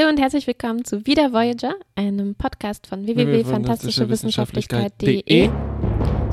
[0.00, 5.20] Hallo und herzlich willkommen zu Wieder Voyager, einem Podcast von www.fantastischewissenschaftlichkeit.de.
[5.20, 5.50] Ich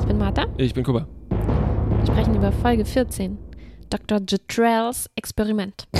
[0.06, 0.46] bin Martha.
[0.56, 1.06] Ich bin Kuba.
[1.28, 3.36] Wir sprechen über Folge 14,
[3.90, 4.20] Dr.
[4.26, 5.86] Jetrells Experiment.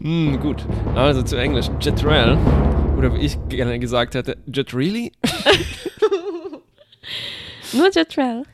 [0.00, 0.64] Hm, gut.
[0.94, 1.66] Also zu Englisch.
[1.80, 2.38] Jetrel.
[2.96, 5.10] Oder wie ich gerne gesagt hätte, Jetreally?
[7.72, 8.44] Nur Jetrell.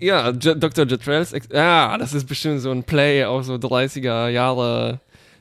[0.00, 0.86] Ja, J Dr.
[0.86, 1.32] Jetrells.
[1.32, 5.00] Ex ah, das ist bestimmt so ein Play aus so 30er Jahre.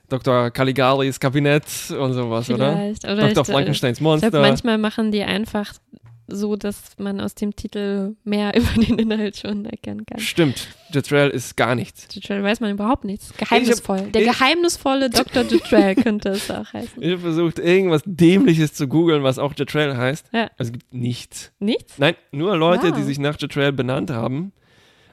[0.09, 0.51] Dr.
[0.51, 1.65] Caligaris Kabinett
[1.99, 3.03] und sowas, Vielleicht.
[3.03, 3.13] oder?
[3.13, 3.43] Oder Dr.
[3.43, 4.39] ich- Frankensteins Ich glaube, Monster.
[4.41, 5.73] manchmal machen die einfach
[6.29, 10.20] so, dass man aus dem Titel mehr über den Inhalt schon erkennen kann.
[10.20, 10.67] Stimmt.
[10.93, 12.07] Jetrel ist gar nichts.
[12.12, 13.34] Jetrell weiß man überhaupt nichts.
[13.38, 14.09] Geheimnisvoll.
[14.13, 15.43] Der ich- geheimnisvolle Dr.
[15.43, 17.01] Jetrell könnte es auch heißen.
[17.01, 20.26] Ich habe versucht, irgendwas Dämliches zu googeln, was auch Jetrel heißt.
[20.34, 20.49] Ja.
[20.57, 21.51] Also es gibt nichts.
[21.59, 21.98] Nichts?
[21.98, 22.98] Nein, nur Leute, Wow.
[22.98, 24.51] die sich nach Jetrel benannt haben.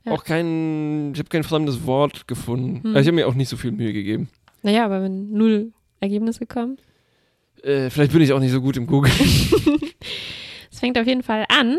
[0.05, 0.13] Ja.
[0.13, 2.81] Auch kein, ich habe kein fremdes Wort gefunden.
[2.83, 2.87] Hm.
[2.97, 4.29] Also Ich habe mir auch nicht so viel Mühe gegeben.
[4.65, 6.79] Naja, aber wenn null Ergebnisse kommen.
[7.63, 9.13] Äh, vielleicht bin ich auch nicht so gut im Google.
[10.71, 11.79] Es fängt auf jeden Fall an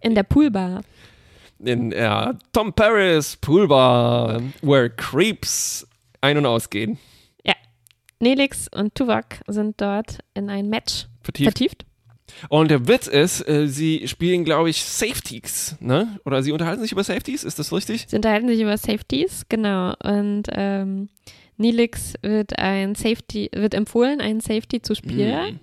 [0.00, 0.82] in der Poolbar.
[1.58, 5.84] In ja, Tom Paris Poolbar, where creeps
[6.20, 6.98] ein- und ausgehen.
[8.20, 11.58] Nelix und Tuvok sind dort in ein Match Vertieft.
[11.58, 11.84] vertieft.
[12.48, 16.18] Und der Witz ist, äh, sie spielen, glaube ich, Safeties, ne?
[16.24, 18.06] Oder sie unterhalten sich über Safeties, ist das richtig?
[18.08, 19.94] Sie unterhalten sich über Safeties, genau.
[20.02, 21.08] Und ähm,
[21.58, 25.46] Nelix wird ein Safety, wird empfohlen, einen Safety zu spielen.
[25.48, 25.60] Hm.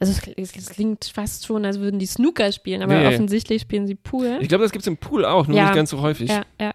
[0.00, 3.06] Also es, es klingt fast schon, als würden die Snooker spielen, aber Nee.
[3.08, 4.38] offensichtlich spielen sie Pool.
[4.40, 5.64] Ich glaube, das gibt es im Pool auch, nur Ja.
[5.64, 6.30] nicht ganz so häufig.
[6.30, 6.72] Ja, ja.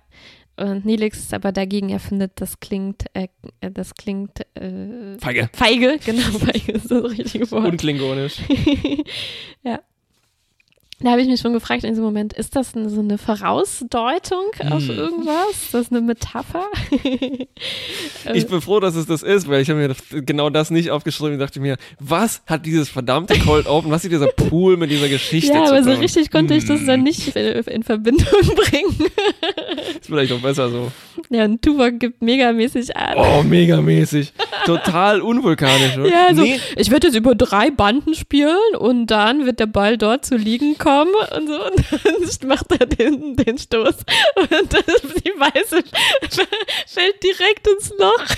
[0.55, 3.27] Und Nelix ist aber dagegen erfindet, das klingt, äh,
[3.59, 5.49] das klingt äh, Feige.
[5.53, 7.65] feige, genau, feige ist das richtige Wort.
[7.65, 8.35] Unklingonisch.
[9.63, 9.79] ja.
[11.03, 14.87] Da habe ich mich schon gefragt in diesem Moment, ist das so eine Vorausdeutung auf
[14.87, 14.97] Hm.
[14.97, 15.51] irgendwas?
[15.51, 16.65] Ist das eine Metapher?
[18.33, 19.79] Ich bin froh, dass es das ist, weil ich habe
[20.11, 24.03] mir genau das nicht aufgeschrieben und dachte mir, was hat dieses verdammte Cold Open, was
[24.03, 25.99] hat dieser Pool mit dieser Geschichte ja, zu aber so tun?
[25.99, 26.87] richtig konnte ich das Hm.
[26.87, 29.11] dann nicht in, in Verbindung bringen.
[29.99, 30.91] Ist vielleicht auch besser so.
[31.29, 33.17] Ja, und Tuvok gibt megamäßig an.
[33.17, 34.31] Oh, megamäßig.
[34.65, 35.97] Total unvulkanisch.
[35.97, 36.07] Oder?
[36.09, 39.97] Ja, so, nee, ich werde jetzt über drei Banden spielen und dann wird der Ball
[39.97, 43.95] dort zu liegen kommen und so und dann macht er den, den Stoß
[44.35, 45.83] und das, die Weiße
[46.87, 48.25] fällt direkt ins Loch.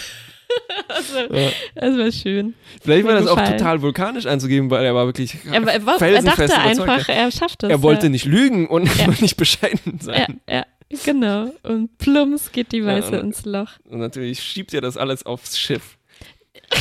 [0.88, 1.49] Also, ja.
[1.73, 2.53] das war schön.
[2.81, 3.57] vielleicht war das auch gefallen.
[3.57, 7.63] total vulkanisch anzugeben, weil er war wirklich Er, er, war- er dachte einfach, er schafft
[7.63, 7.69] es.
[7.71, 8.09] Er wollte ja.
[8.09, 9.07] nicht lügen und Ja.
[9.19, 10.41] nicht bescheiden Ja, sein.
[10.47, 10.66] ja,
[11.03, 11.51] genau.
[11.63, 13.72] Und plumps geht die Weiße Ja, und- ins Loch.
[13.89, 15.94] Und natürlich schiebt er das alles aufs Schiff.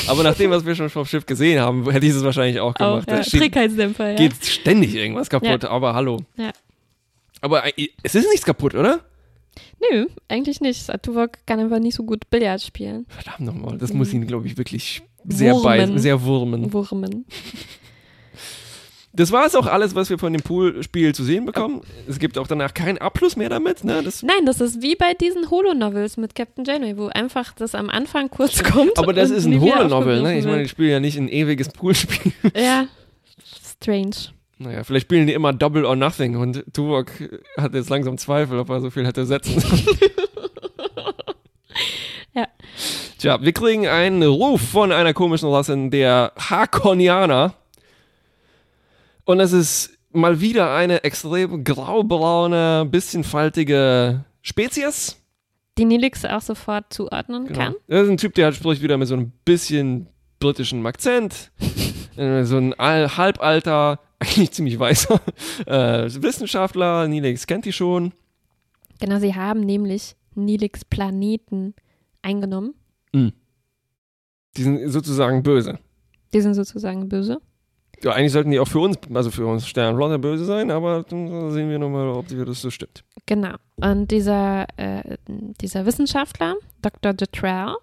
[0.09, 2.75] Aber nach dem, was wir schon vom Schiff gesehen haben, hätte ich es wahrscheinlich auch
[2.75, 3.09] Auch, gemacht.
[3.11, 4.17] ja, Da steht- Trägheitsdämpfer, ja.
[4.17, 6.19] geht ständig irgendwas kaputt, aber hallo.
[6.37, 6.51] Ja.
[7.41, 7.63] Aber
[8.03, 9.01] es ist nichts kaputt, oder?
[9.91, 10.91] Nö, eigentlich nicht.
[11.03, 13.07] Tuvok kann einfach nicht so gut Billard spielen.
[13.09, 15.65] Verdammt nochmal, das muss ihn, glaube ich, wirklich sehr Wurmen.
[15.65, 16.73] beißen, sehr wurmen.
[16.73, 17.25] Wurmen.
[19.17, 21.83] Das war es auch alles, was wir von dem Poolspiel zu sehen bekommen.
[22.09, 23.85] Es gibt auch danach keinen Abschluss mehr damit.
[23.85, 24.03] Ne?
[24.03, 27.91] Das, Nein, das ist wie bei diesen Holo-Novels mit Captain Janeway, wo einfach das am
[27.91, 28.99] Anfang kurz kommt.
[28.99, 30.21] aber das ist ein Holo-Novel.
[30.23, 30.39] Ne?
[30.39, 32.33] Ich meine, ich spiele ja nicht ein ewiges Poolspiel.
[32.57, 32.87] Ja,
[33.81, 34.17] strange.
[34.59, 37.11] naja, vielleicht spielen die immer Double or Nothing und Tuvok
[37.57, 39.83] hat jetzt langsam Zweifel, ob er so viel hätte setzen sollen.
[42.37, 42.49] Ja.
[43.19, 47.55] Tja, wir kriegen einen Ruf von einer komischen Rasse der Hakonianer.
[49.25, 55.17] Und es ist mal wieder eine extrem graubraune, bisschen faltige Spezies.
[55.79, 57.59] Die Nelix auch sofort zuordnen Genau.
[57.59, 57.75] kann.
[57.89, 60.09] Das ist ein Typ, der halt spricht wieder mit so einem bisschen
[60.41, 61.51] britischen Akzent.
[62.17, 65.21] Äh, so ein Al halbalter, eigentlich ziemlich weißer
[65.67, 67.09] äh, Wissenschaftler.
[67.09, 68.13] Nilex kennt die schon.
[69.01, 71.75] Genau, sie haben nämlich Nelix Planeten
[72.23, 72.75] eingenommen.
[73.13, 73.33] Die
[74.63, 75.81] sind sozusagen böse.
[76.33, 77.41] Die sind sozusagen böse.
[78.05, 81.51] Ja, eigentlich sollten die auch für uns, also für uns Sternflotte böse sein, aber dann
[81.51, 83.03] sehen wir nochmal, ob das so stimmt.
[83.25, 83.55] Genau.
[83.77, 87.15] Und dieser, äh, dieser Wissenschaftler, Dr.
[87.19, 87.75] Jetrell,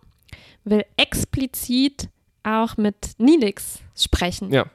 [0.64, 2.08] will explizit
[2.44, 4.54] auch mit Nelix sprechen.
[4.54, 4.68] Ja.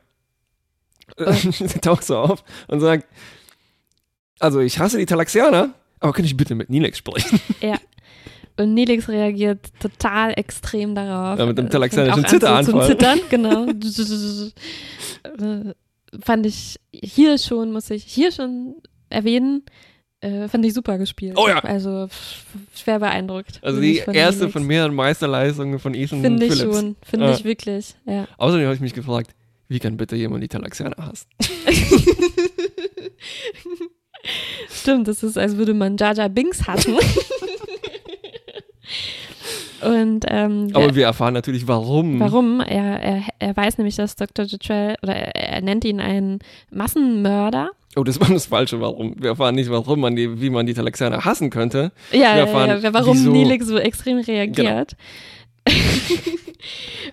[1.16, 3.06] Sie taucht so auf und sagt,
[4.40, 7.40] also ich hasse die Talaxianer, aber könnte ich bitte mit Nilex sprechen?
[8.58, 11.38] Und Nelix reagiert total extrem darauf.
[11.38, 11.81] Ja, mit dem Äh, zu-
[12.25, 12.64] Zitteranfall.
[12.64, 13.67] Zum Zittern, genau.
[13.69, 13.75] Äh,
[16.23, 18.76] fand ich hier schon, muss ich hier schon
[19.11, 19.62] erwähnen,
[20.23, 21.35] äh, fand ich super gespielt.
[21.37, 21.58] Oh ja.
[21.58, 22.08] Also
[22.75, 23.58] schwer beeindruckt.
[23.62, 24.53] Also die von erste Nelix.
[24.55, 26.76] von mehreren Meisterleistungen von Ethan Finde ich Phillips.
[26.79, 27.32] schon, finde Ja.
[27.35, 28.26] ich wirklich, ja.
[28.38, 29.32] Außerdem habe ich mich gefragt,
[29.69, 31.26] wie kann bitte jemand die Talaxianer hassen?
[34.70, 36.97] Stimmt, das ist, als würde man Jar Binks hassen.
[39.82, 42.18] Und ähm, Aber wir erfahren natürlich, warum.
[42.18, 42.60] warum?
[42.60, 44.44] Er, er, er weiß nämlich, dass Dr.
[44.46, 46.38] Jetrell, oder er, er nennt ihn einen
[46.70, 47.70] Massenmörder.
[47.94, 49.14] Oh, das war das Falsche, warum.
[49.18, 51.92] Wir erfahren nicht, warum man die, wie man die Talaxianer hassen könnte.
[52.12, 54.96] Ja, Wir erfahren, ja, warum wieso- Nilix so extrem reagiert.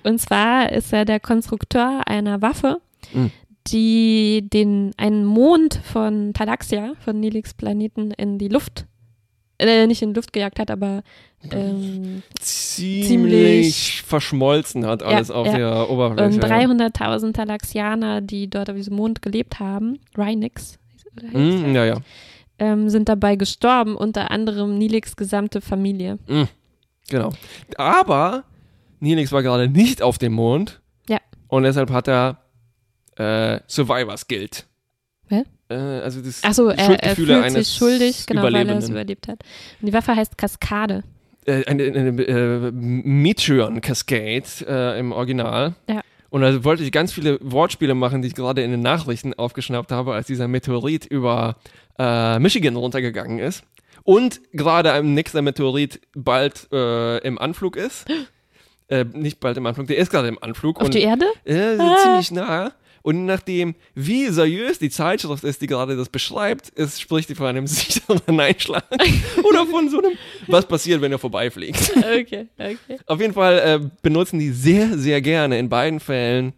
[0.03, 2.77] Und zwar ist er der Konstrukteur einer Waffe,
[3.13, 3.31] Mhm.
[3.67, 8.85] die den einen Mond von Talaxia, von Nilix Planeten, in die Luft,
[9.59, 11.03] äh, nicht in die Luft gejagt hat, aber
[11.51, 15.57] ähm, Ziemlich, Ziemlich- verschmolzen hat alles auf ja.
[15.57, 16.25] der Oberfläche.
[16.35, 20.79] und 300.000 Talaxianer, die dort auf diesem Mond gelebt haben, Rhynix,
[21.21, 21.37] ja.
[21.39, 21.97] Mm, ja, ja.
[22.59, 26.17] ähm, sind dabei gestorben, unter anderem Nilix gesamte Familie.
[27.09, 27.31] Genau.
[27.77, 28.43] Aber
[28.99, 30.81] Nilix war gerade nicht auf dem Mond.
[31.09, 31.19] Ja.
[31.49, 32.39] Und deshalb hat er
[33.17, 34.65] äh, Survivors Guild.
[35.73, 38.89] Äh, also das Achso, er, er Schuldgefühle fühlt eines sich schuldig, genau, weil er es
[38.89, 39.39] überlebt hat.
[39.81, 41.03] Und die Waffe heißt Kaskade.
[41.45, 45.73] äh, eine, eine äh, Meteor Cascade äh, im Original.
[45.89, 46.01] Ja.
[46.29, 49.91] Und da wollte ich ganz viele Wortspiele machen, die ich gerade in den Nachrichten aufgeschnappt
[49.91, 51.57] habe, als dieser Meteorit über
[51.99, 53.63] äh, Michigan runtergegangen ist.
[54.03, 58.05] Und gerade ein nächster Meteorit bald äh, im Anflug ist.
[58.89, 60.77] Äh, nicht bald im Anflug, der ist gerade im Anflug.
[60.81, 61.25] Auf und, die Erde?
[61.45, 61.97] Ja, Ah.
[62.03, 62.73] ziemlich nah.
[63.03, 67.45] Und nachdem, wie seriös die Zeitschrift ist, die gerade das beschreibt, ist, spricht die von
[67.47, 68.85] einem sicheren Einschlag
[69.43, 70.13] oder von so einem,
[70.47, 71.91] was passiert, wenn er vorbeifliegt.
[71.97, 72.97] Okay, okay.
[73.05, 76.53] Auf jeden Fall äh, benutzen die sehr, sehr gerne in beiden Fällen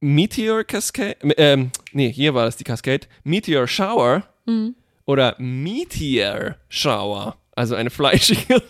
[0.00, 4.74] Meteor Cascade, ähm, nee, hier war das die Cascade, Meteor Shower Mhm.
[5.06, 8.62] oder Meteor Shower, also eine fleischige.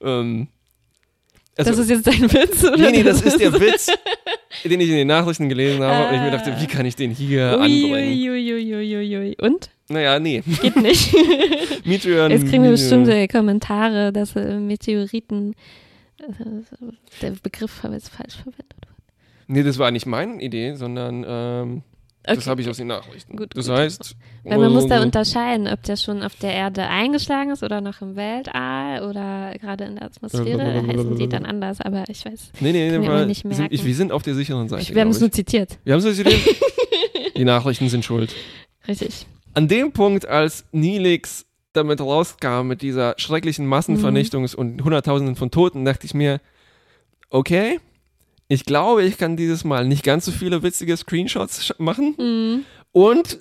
[0.00, 0.48] ähm,
[1.68, 2.76] also, das ist jetzt dein Witz, oder?
[2.76, 3.88] Nee, nee, das ist der Witz,
[4.64, 6.60] den ich in den Nachrichten gelesen habe und ich mir dachte, Ah.
[6.60, 8.30] wie kann ich den hier Ui, anbringen?
[8.30, 9.36] ui, ui, ui, ui, ui.
[9.40, 9.70] Und?
[9.88, 10.42] Naja, nee.
[10.62, 11.14] Geht nicht.
[11.84, 12.30] Meteor.
[12.30, 15.54] Jetzt kriegen wir bestimmte Kommentare, dass äh, Meteoriten,
[16.18, 16.24] äh,
[17.22, 18.74] der Begriff jetzt falsch verwendet.
[19.48, 21.82] Nee, das war nicht meine Idee, sondern ähm,
[22.22, 22.50] das Okay.
[22.50, 23.36] habe ich aus den Nachrichten.
[23.36, 23.76] Gut, das gut.
[23.76, 24.16] heißt.
[24.44, 27.80] Weil man muss da äh, unterscheiden, ob der schon auf der Erde eingeschlagen ist oder
[27.80, 32.52] noch im Weltall oder gerade in der Atmosphäre, heißen die dann anders, aber ich weiß.
[32.60, 34.82] Nee, nee, mir Fall nicht sind, ich, wir sind auf der sicheren Seite.
[34.82, 35.78] Ich, wir haben es nur zitiert.
[35.84, 36.36] Wir haben es Idee.
[37.36, 38.34] Die Nachrichten sind schuld.
[38.86, 39.26] Richtig.
[39.54, 45.84] An dem Punkt, als Nilix damit rauskam, mit dieser schrecklichen Massenvernichtungs- und Hunderttausenden von Toten,
[45.84, 46.40] dachte ich mir,
[47.30, 47.80] okay,
[48.50, 52.14] ich glaube, ich kann dieses Mal nicht ganz so viele witzige Screenshots machen.
[52.18, 52.64] Mhm.
[52.92, 53.38] Und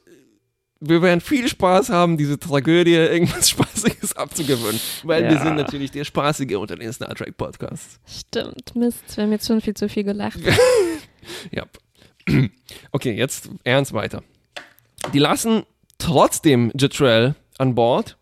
[0.79, 4.79] wir werden viel Spaß haben, diese Tragödie irgendwas Spaßiges abzugewöhnen.
[5.03, 5.43] Weil wir Ja.
[5.43, 7.99] sind natürlich der Spaßige unter den Star Trek Podcasts.
[8.07, 10.39] Stimmt, Mist, wir haben jetzt schon viel zu viel gelacht.
[11.51, 11.65] Ja.
[12.91, 14.23] Okay, jetzt ernst weiter.
[15.13, 15.63] Die lassen
[15.97, 18.15] trotzdem Jetrell an Bord.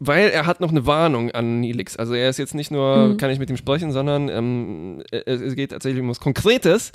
[0.00, 1.96] Weil er hat noch eine Warnung an Nilix.
[1.96, 3.16] Also er ist jetzt nicht nur, Mhm.
[3.16, 6.92] kann ich mit ihm sprechen, sondern ähm, es, geht tatsächlich um was Konkretes.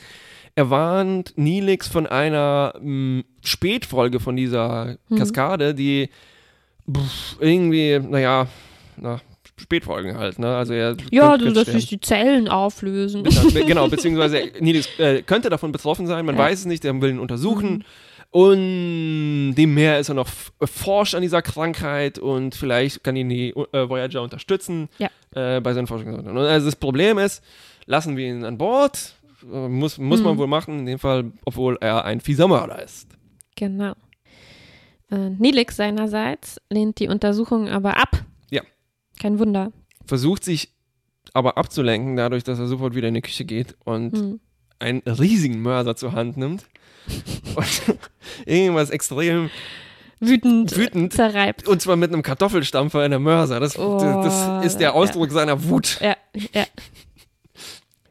[0.56, 5.18] Er warnt Nilix von einer mh, Spätfolge von dieser Mhm.
[5.18, 6.10] Kaskade, die
[6.90, 8.48] pff, irgendwie, naja,
[8.98, 9.20] na,
[9.60, 10.56] Spätfolgen halt, ne?
[10.56, 13.24] Also er Ja, könnte- dass sich die Zellen auflösen.
[13.24, 16.42] Be- genau, beziehungsweise Nilix äh, könnte davon betroffen sein, man Ja.
[16.42, 17.70] weiß es nicht, der will ihn untersuchen.
[17.78, 17.84] Mhm.
[18.34, 20.28] Und dem mehr ist er noch
[20.64, 25.10] forscht an dieser Krankheit und vielleicht kann ihn die äh, Voyager unterstützen Ja.
[25.36, 26.28] äh, bei seinen Forschungen.
[26.28, 27.44] Und also das Problem ist,
[27.86, 29.14] lassen wir ihn an Bord,
[29.44, 30.38] muss, muss man Mhm.
[30.40, 33.08] wohl machen, in dem Fall, obwohl er ein fieser Mörder ist.
[33.56, 33.94] Genau.
[35.12, 38.24] Äh, Nilix seinerseits lehnt die Untersuchung aber ab.
[38.50, 38.64] Ja.
[39.22, 39.72] Kein Wunder.
[40.08, 40.74] Versucht sich
[41.36, 44.40] aber abzulenken, dadurch, dass er sofort wieder in die Küche geht und Hm.
[44.80, 46.66] einen riesigen Mörser zur Hand nimmt
[47.56, 47.98] und
[48.46, 49.50] irgendwas extrem
[50.20, 51.14] Wütend, Wütend.
[51.14, 51.68] zerreibt.
[51.68, 53.60] Und zwar mit einem Kartoffelstampfer in der Mörser.
[53.60, 56.00] Das, Oh, das ist der Ausdruck seiner Wut.
[56.02, 56.16] Ja,
[56.54, 56.66] ja.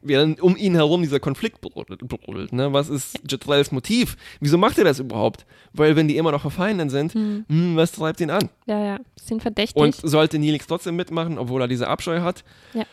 [0.05, 2.51] Während um ihn herum dieser Konflikt brodelt.
[2.51, 2.73] ne?
[2.73, 4.17] Was ist Jetrells Motiv?
[4.41, 5.45] Wieso macht er das überhaupt?
[5.71, 7.45] Weil wenn die immer noch verfeindet sind, Hm.
[7.47, 8.49] hm, was treibt ihn an?
[8.67, 8.99] Ja, ja.
[9.15, 9.81] Bisschen verdächtig.
[9.81, 12.43] Und sollte Nilix trotzdem mitmachen, obwohl er diese Abscheu hat?
[12.73, 12.83] Ja.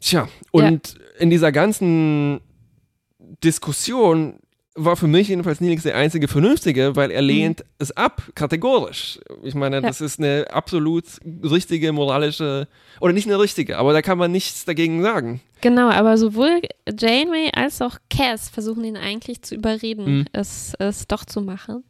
[0.00, 2.40] Tja, und in dieser ganzen
[3.42, 4.38] Diskussion
[4.76, 9.18] war für mich jedenfalls Nilix der einzige Vernünftige, weil er lehnt es ab, kategorisch.
[9.42, 9.84] Ich meine, Mhm.
[9.84, 9.88] Ja.
[9.90, 11.04] das ist eine absolut
[11.42, 12.68] richtige moralische,
[13.00, 15.40] oder nicht eine richtige, aber da kann man nichts dagegen sagen.
[15.62, 20.24] Genau, aber sowohl Janeway als auch Cass versuchen ihn eigentlich zu überreden, Mhm.
[20.32, 21.82] es, es doch zu machen.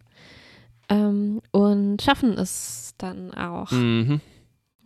[0.88, 3.72] Ähm, und schaffen es dann auch.
[3.72, 4.20] Mhm.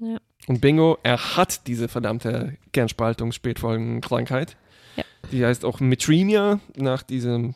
[0.00, 0.16] Ja.
[0.46, 4.56] Und bingo, er hat diese verdammte Kernspaltung-Spätfolgenkrankheit.
[4.96, 5.04] Ja.
[5.30, 7.54] Die heißt auch Metremia, nach diesem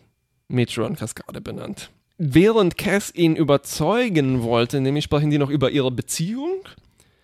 [0.48, 1.90] Metron-Kaskade benannt.
[2.18, 6.60] Während Cass ihn überzeugen wollte, nämlich sprechen die noch über ihre Beziehung,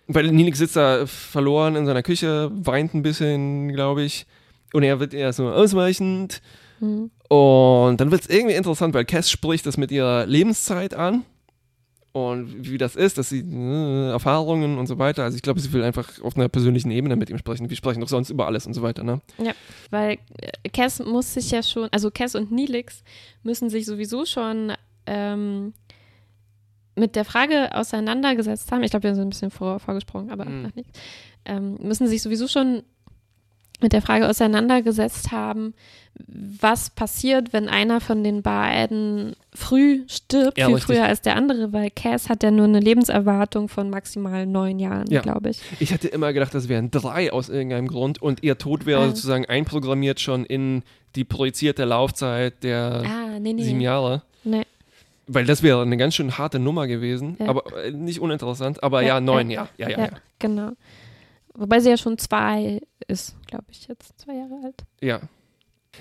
[0.07, 4.25] weil Nilix sitzt da verloren in seiner Küche, weint ein bisschen, glaube ich.
[4.73, 6.41] Und er wird eher so ausweichend.
[6.79, 7.11] Mhm.
[7.29, 11.23] Und dann wird es irgendwie interessant, weil Cass spricht das mit ihrer Lebenszeit an.
[12.13, 15.23] Und wie das ist, dass sie äh, Erfahrungen und so weiter.
[15.23, 17.69] Also ich glaube, sie will einfach auf einer persönlichen Ebene mit ihm sprechen.
[17.69, 19.21] Wir sprechen doch sonst über alles und so weiter, ne?
[19.41, 19.53] Ja,
[19.91, 23.03] weil äh, Cass muss sich ja schon, also Cass und Nilix
[23.43, 24.73] müssen sich sowieso schon
[25.05, 25.73] ähm,
[26.95, 28.83] mit der Frage auseinandergesetzt haben.
[28.83, 30.61] Ich glaube, wir sind ein bisschen vor, vorgesprungen, aber Mhm.
[30.63, 30.89] noch nicht.
[31.45, 32.83] Ähm, müssen sich sowieso schon
[33.81, 35.73] mit der Frage auseinandergesetzt haben,
[36.27, 40.95] was passiert, wenn einer von den beiden früh stirbt, Ja, viel richtig.
[40.95, 45.09] früher als der andere, weil Cass hat ja nur eine Lebenserwartung von maximal neun Jahren,
[45.09, 45.21] Ja.
[45.21, 45.61] glaube ich.
[45.79, 49.07] Ich hätte immer gedacht, das wären drei aus irgendeinem Grund und ihr Tod wäre Ah.
[49.07, 50.83] sozusagen einprogrammiert schon in
[51.15, 53.63] die projizierte Laufzeit der Ah, nee, nee.
[53.63, 54.21] sieben Jahre.
[54.43, 54.63] Nee.
[55.27, 57.47] Weil das wäre eine ganz schön harte Nummer gewesen, Ja.
[57.47, 58.83] aber äh, nicht uninteressant.
[58.83, 59.49] Aber Ja, neun.
[59.49, 60.09] Ja, ja, ja.
[60.39, 60.71] genau.
[61.53, 64.83] Wobei sie ja schon zwei ist, glaube ich, jetzt zwei Jahre alt.
[65.01, 65.21] Ja.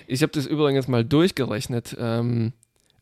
[0.06, 1.96] Ich habe das übrigens mal durchgerechnet.
[1.98, 2.52] Ähm,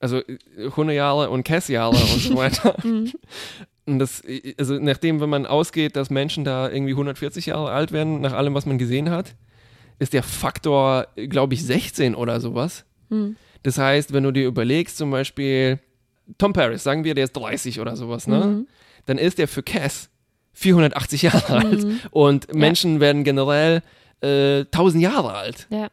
[0.01, 0.39] also äh,
[0.77, 2.77] Hundejahre und Cass-Jahre und so weiter.
[2.83, 3.13] Mhm.
[3.87, 4.23] Und das,
[4.59, 8.55] also nachdem, wenn man ausgeht, dass Menschen da irgendwie 140 Jahre alt werden, nach allem,
[8.55, 9.35] was man gesehen hat,
[9.99, 12.85] ist der Faktor, glaube ich, 16 oder sowas.
[13.09, 13.37] Mhm.
[13.63, 15.81] Das heißt, wenn du dir überlegst, zum Beispiel
[16.37, 18.45] Tom Paris, sagen wir, der ist 30 oder sowas, ne?
[18.45, 18.69] Mhm.
[19.07, 20.11] Dann ist der für Cass
[20.59, 21.87] 480 Jahre alt.
[22.11, 23.83] Und Menschen werden generell
[24.21, 25.67] äh, 1000 Jahre alt.
[25.71, 25.89] Ja.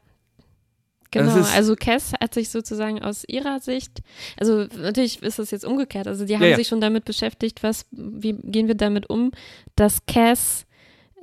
[1.11, 4.01] Das Genau, also Cass hat sich sozusagen aus ihrer Sicht,
[4.37, 6.57] also natürlich ist das jetzt umgekehrt, also die haben ja.
[6.57, 9.31] sich schon damit beschäftigt, was, wie gehen wir damit um,
[9.77, 10.65] dass Cass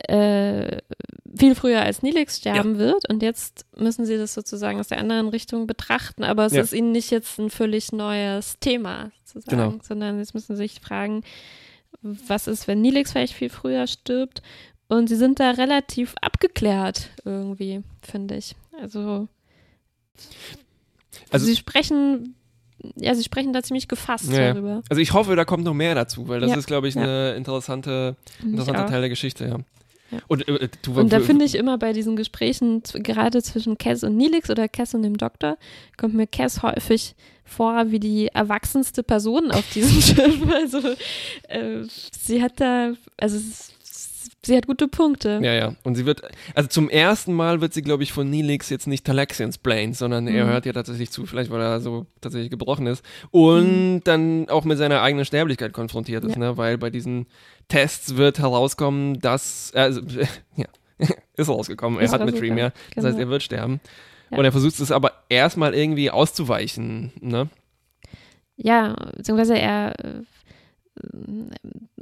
[0.08, 0.78] äh,
[1.36, 5.28] viel früher als Nilix sterben wird und jetzt müssen sie das sozusagen aus der anderen
[5.28, 6.62] Richtung betrachten, aber es Ja.
[6.62, 9.82] ist ihnen nicht jetzt ein völlig neues Thema sozusagen, Genau.
[9.84, 11.22] sondern jetzt müssen sie sich fragen,
[12.02, 14.42] was ist, wenn Nilix vielleicht viel früher stirbt
[14.88, 18.54] und sie sind da relativ abgeklärt irgendwie, finde ich.
[18.80, 19.28] Also
[21.30, 22.34] Also- sie sprechen,
[22.96, 24.82] ja, sie sprechen da ziemlich gefasst Ja, darüber.
[24.88, 27.02] Also ich hoffe, da kommt noch mehr dazu, weil das Ja, ist, glaube ich, ja.
[27.02, 28.86] eine interessante, interessanter.
[28.86, 29.58] Teil der Geschichte, ja.
[30.12, 30.18] Ja.
[30.28, 34.16] Und, äh, du, Und da finde ich immer bei diesen Gesprächen, gerade zwischen Cass und
[34.16, 35.56] Nilix oder Cass und dem Doktor,
[35.96, 37.14] kommt mir Cass häufig
[37.44, 40.40] vor wie die erwachsenste Person auf diesem Schiff.
[40.52, 40.78] Also
[41.48, 41.84] äh,
[42.18, 43.72] sie hat da, also es-
[44.44, 45.40] sie hat gute Punkte.
[45.42, 45.74] Ja, ja.
[45.84, 46.22] Und sie wird,
[46.54, 50.26] also zum ersten Mal wird sie, glaube ich, von Neelix jetzt nicht Talaxians blamed, sondern
[50.26, 50.50] er Mhm.
[50.50, 53.04] hört ja tatsächlich zu, vielleicht weil er so tatsächlich gebrochen ist.
[53.30, 56.42] Und dann auch mit seiner eigenen Sterblichkeit konfrontiert ist, Mhm.
[56.42, 56.50] Ja.
[56.50, 56.56] ne?
[56.56, 57.26] Weil bei diesen
[57.68, 60.00] Tests wird herauskommen, dass, also,
[60.56, 60.66] ja,
[61.36, 62.72] ist rausgekommen, er Ist hat mit Dream, ja.
[62.94, 63.28] Das heißt, genau.
[63.28, 63.80] er wird sterben.
[64.30, 64.38] Ja.
[64.38, 67.48] Und er versucht es aber erstmal irgendwie auszuweichen, ne?
[68.56, 70.22] Ja, beziehungsweise er, äh,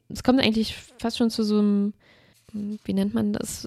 [0.09, 1.94] es kommt eigentlich fast schon zu so einem,
[2.52, 3.62] wie nennt man das,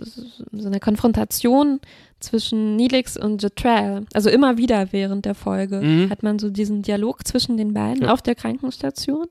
[0.51, 1.79] so einer Konfrontation
[2.19, 4.05] zwischen Nilix und Jetrel.
[4.13, 6.09] Also immer wieder während der Folge Mhm.
[6.09, 8.13] hat man so diesen Dialog zwischen den beiden Ja.
[8.13, 9.27] auf der Krankenstation.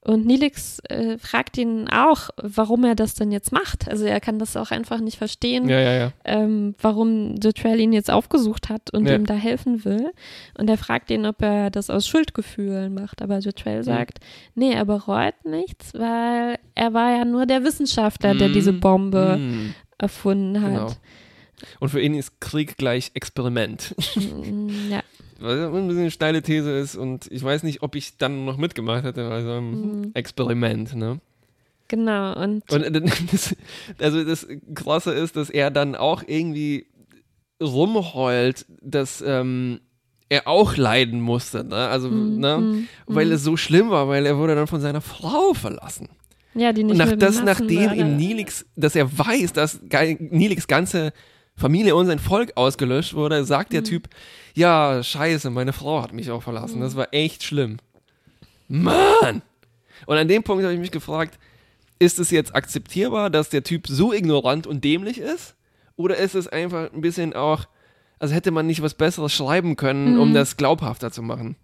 [0.00, 3.88] Und Nilix äh, fragt ihn auch, warum er das denn jetzt macht.
[3.88, 6.12] Also er kann das auch einfach nicht verstehen Ja, ja, ja.
[6.24, 10.10] ähm, warum Jetrell ihn jetzt aufgesucht hat und ihm da helfen will.
[10.56, 13.20] Und er fragt ihn, ob er das aus Schuldgefühlen macht.
[13.22, 14.18] Aber Jetrell sagt,
[14.54, 18.52] nee, er bereut nichts, weil er war ja nur der Wissenschaftler, der Mhm.
[18.54, 19.74] diese Bombe Mhm.
[19.98, 20.90] erfunden Genau.
[20.90, 20.98] hat.
[21.80, 23.94] Und für ihn ist Krieg gleich Experiment.
[24.16, 25.00] Mm, ja,
[25.38, 28.56] Was ein bisschen eine steile These ist und ich weiß nicht, ob ich dann noch
[28.56, 30.10] mitgemacht hätte bei so einem Mhm.
[30.14, 31.20] Experiment, ne?
[31.86, 32.34] genau.
[32.42, 33.00] Und, Und äh,
[33.32, 33.54] das,
[34.00, 36.86] also das Krasse ist, dass er dann auch irgendwie
[37.62, 39.80] rumheult, dass ähm,
[40.28, 41.88] er auch leiden musste, ne?
[41.88, 42.58] Also, Mm, ne?
[42.58, 43.32] mm, Weil mm.
[43.32, 46.08] es so schlimm war, weil er wurde dann von seiner Frau verlassen.
[46.54, 49.80] ja, die nicht Und nach, mit das, nachdem ihm Nilix, dass er weiß, dass
[50.18, 51.12] Nilix ganze
[51.58, 53.74] Familie und sein Volk ausgelöscht wurde, sagt Mhm.
[53.74, 54.08] der Typ,
[54.54, 56.78] ja, scheiße, meine Frau hat mich auch verlassen.
[56.78, 56.82] Mhm.
[56.82, 57.78] Das war echt schlimm.
[58.68, 59.42] Mann!
[60.06, 61.38] Und an dem Punkt habe ich mich gefragt,
[61.98, 65.54] ist es jetzt akzeptierbar, dass der Typ so ignorant und dämlich ist?
[65.96, 67.64] Oder ist es einfach ein bisschen auch,
[68.20, 70.34] also hätte man nicht was Besseres schreiben können, um Mhm.
[70.34, 71.56] das glaubhafter zu machen?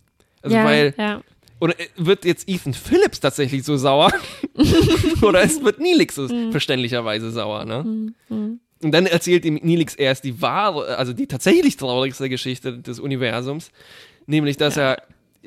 [0.43, 1.21] Also ja, weil, ja.
[1.61, 4.13] oder äh, wird jetzt Ethan Phillips tatsächlich so sauer?
[5.23, 6.51] Oder es wird Nilix so Mhm.
[6.51, 7.83] verständlicherweise sauer, ne?
[7.85, 8.61] Mm, mm.
[8.85, 13.71] Und dann erzählt ihm Nilix erst die wahre, also die tatsächlich traurigste Geschichte des Universums,
[14.27, 15.03] nämlich, dass er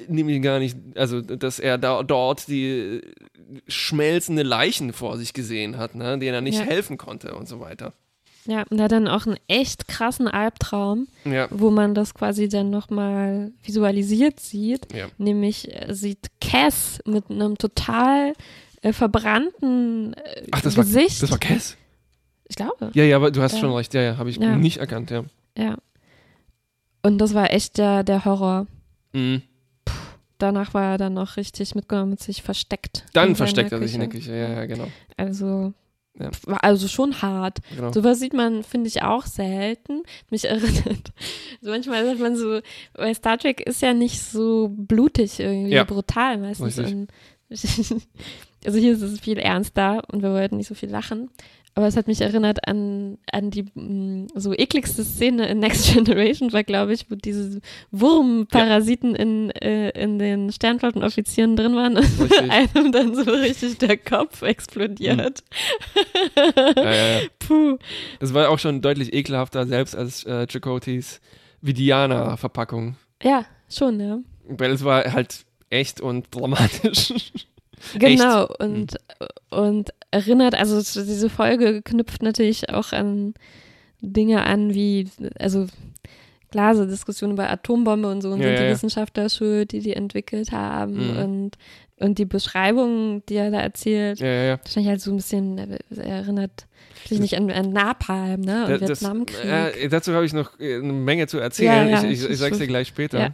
[0.08, 3.02] nämlich gar nicht, also dass er da dort die
[3.68, 6.66] schmelzende Leichen vor sich gesehen hat, ne, denen er nicht Ja.
[6.66, 7.94] helfen konnte und so weiter.
[8.46, 12.48] Ja, und er hat dann auch einen echt krassen Albtraum, Ja, wo man das quasi
[12.48, 14.94] dann nochmal visualisiert sieht.
[14.94, 15.08] ja.
[15.18, 18.34] Nämlich äh, sieht Cass mit einem total
[18.82, 21.22] äh, verbrannten äh, Ach, das war, Gesicht.
[21.24, 21.76] das war Cass.
[22.48, 22.92] Ich glaube.
[22.94, 23.60] Ja, ja, aber du hast Ja.
[23.60, 23.94] schon recht.
[23.94, 24.56] Ja, ja, habe ich Ja.
[24.56, 25.24] nicht erkannt, ja.
[25.58, 25.78] Ja.
[27.04, 28.68] Und das war echt der, der Horror.
[29.14, 29.42] Mhm.
[30.40, 33.06] Danach war er dann noch richtig mitgenommen und sich versteckt.
[33.14, 34.32] Dann versteckt er sich in der Küche.
[34.36, 34.88] Ja, ja, genau.
[35.16, 35.74] Also,
[36.20, 36.30] Ja.
[36.62, 37.58] also schon hart.
[37.76, 37.92] genau.
[37.92, 40.04] Sowas sieht man, finde ich, auch selten.
[40.30, 41.12] Mich erinnert.
[41.62, 42.60] So manchmal sagt man so,
[42.94, 45.84] bei Star Trek ist ja nicht so blutig irgendwie, Ja.
[45.86, 46.80] brutal meistens.
[48.66, 51.30] Also hier ist es viel ernster und wir wollten nicht so viel lachen.
[51.78, 56.52] Aber es hat mich erinnert an, an die mm, so ekligste Szene in Next Generation,
[56.52, 62.50] war, glaube ich, wo diese Wurmparasiten in, äh, in den Sternflottenoffizieren drin waren und Richtig.
[62.76, 65.44] einem dann so richtig der Kopf explodiert.
[66.36, 67.20] Ja, ja, ja.
[67.38, 67.78] Puh.
[68.20, 71.22] Das war auch schon deutlich ekelhafter, selbst als äh, Chakotys
[71.62, 72.96] Vidiana-Verpackung.
[73.22, 74.18] Ja, schon, ja.
[74.48, 77.14] Weil es war halt echt und dramatisch.
[77.98, 78.98] Genau, und,
[79.50, 83.34] und erinnert, also es- diese Folge knüpft natürlich auch an
[84.02, 85.08] Dinge an, wie,
[85.40, 85.68] also
[86.52, 88.72] klar, so Diskussionen über Atombombe und so und Ja, sind ja, die ja.
[88.72, 91.18] Wissenschaftler schuld, die die entwickelt haben Mhm.
[91.18, 91.52] und,
[92.00, 94.60] und die Beschreibung, die er da erzählt, ja, ja, ja.
[94.64, 96.68] wahrscheinlich halt so ein bisschen äh, erinnert
[97.06, 99.46] sich nicht an, an Napalm, ne, und Da- das, Vietnamkrieg.
[99.84, 101.90] äh, dazu habe ich noch äh, eine Menge zu erzählen.
[101.90, 103.34] Ja, ja, ich ich, ich sag's dir gleich später.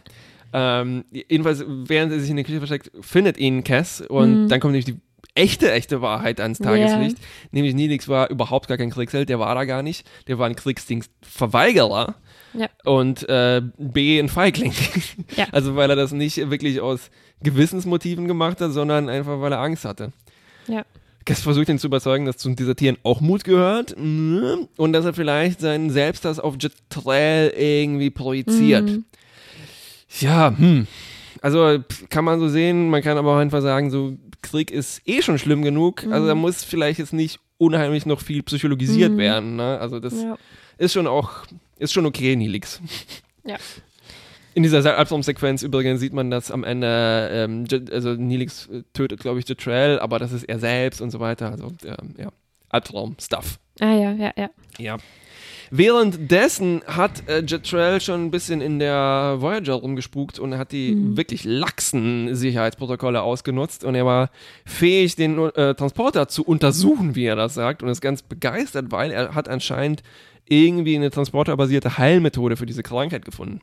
[0.56, 4.48] Ähm, jedenfalls, während er sich in der Küche versteckt, findet ihn Cass und Mhm.
[4.48, 4.98] dann kommt nämlich die
[5.34, 7.18] echte, echte Wahrheit ans Tageslicht.
[7.18, 7.24] Ja.
[7.50, 10.06] Nämlich Nilix war überhaupt gar kein Kriegsheld, der war da gar nicht.
[10.28, 12.14] Der war ein Kriegsdienstverweigerer
[12.54, 12.68] Ja.
[12.84, 14.72] und äh, B ein Feigling.
[15.36, 15.46] Ja.
[15.52, 17.10] Also weil er das nicht wirklich aus
[17.42, 20.12] Gewissensmotiven gemacht hat, sondern einfach weil er Angst hatte.
[20.68, 20.84] Ja.
[21.24, 25.14] Cass versucht ihn zu überzeugen, dass zum Desertieren auch Mut gehört mm, und dass er
[25.14, 28.84] vielleicht seinen Selbsthass auf Jetrel irgendwie projiziert.
[28.84, 29.04] Mhm.
[30.20, 30.86] Ja, hm.
[31.42, 31.78] Also
[32.10, 35.38] kann man so sehen, man kann aber auch einfach sagen, so Krieg ist eh schon
[35.38, 36.04] schlimm genug.
[36.10, 39.18] Also da muss vielleicht jetzt nicht unheimlich noch viel psychologisiert Mhm.
[39.18, 39.56] werden.
[39.56, 39.78] Ne?
[39.78, 40.36] Also das Ja.
[40.78, 41.30] ist schon auch,
[41.78, 42.80] ist schon okay, Nilix.
[43.44, 43.56] Ja.
[44.54, 49.40] In dieser Albtraumsequenz übrigens sieht man, dass am Ende, ähm, also Nilix äh, tötet, glaube
[49.40, 51.50] ich, Jetrel, aber das ist er selbst und so weiter.
[51.50, 52.28] Also, ähm, ja,
[52.70, 53.58] Albtraum-Stuff.
[53.80, 54.50] Ah ja, ja, ja.
[54.78, 54.96] Ja.
[55.70, 61.16] Währenddessen hat äh, Jetrel schon ein bisschen in der Voyager rumgespukt und hat die Mhm.
[61.16, 64.30] wirklich laxen Sicherheitsprotokolle ausgenutzt und er war
[64.64, 69.10] fähig, den äh, Transporter zu untersuchen, wie er das sagt und ist ganz begeistert, weil
[69.10, 70.02] er hat anscheinend
[70.46, 73.60] irgendwie eine transporterbasierte Heilmethode für diese Krankheit gefunden.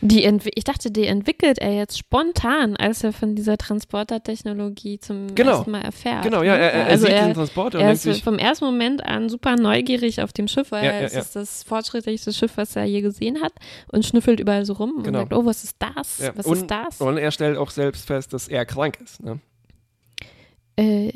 [0.00, 5.52] Die ich dachte, die entwickelt er jetzt spontan, als er von dieser Transportertechnologie zum Genau.
[5.52, 6.22] ersten Mal erfährt.
[6.22, 6.60] Genau, ja, ne?
[6.60, 9.04] er, er, also sieht er, diesen Transporter und er denkt ist sich, vom ersten Moment
[9.04, 11.20] an super neugierig auf dem Schiff, weil Ja, ja, es ja.
[11.20, 13.52] ist das fortschrittlichste Schiff, was er je gesehen hat
[13.90, 15.20] und schnüffelt überall so rum Genau.
[15.22, 16.18] und sagt, oh, was ist das?
[16.18, 17.00] ja, was und, ist das?
[17.00, 19.22] Und er stellt auch selbst fest, dass er krank ist.
[19.22, 19.38] Ne?
[20.76, 21.12] Äh,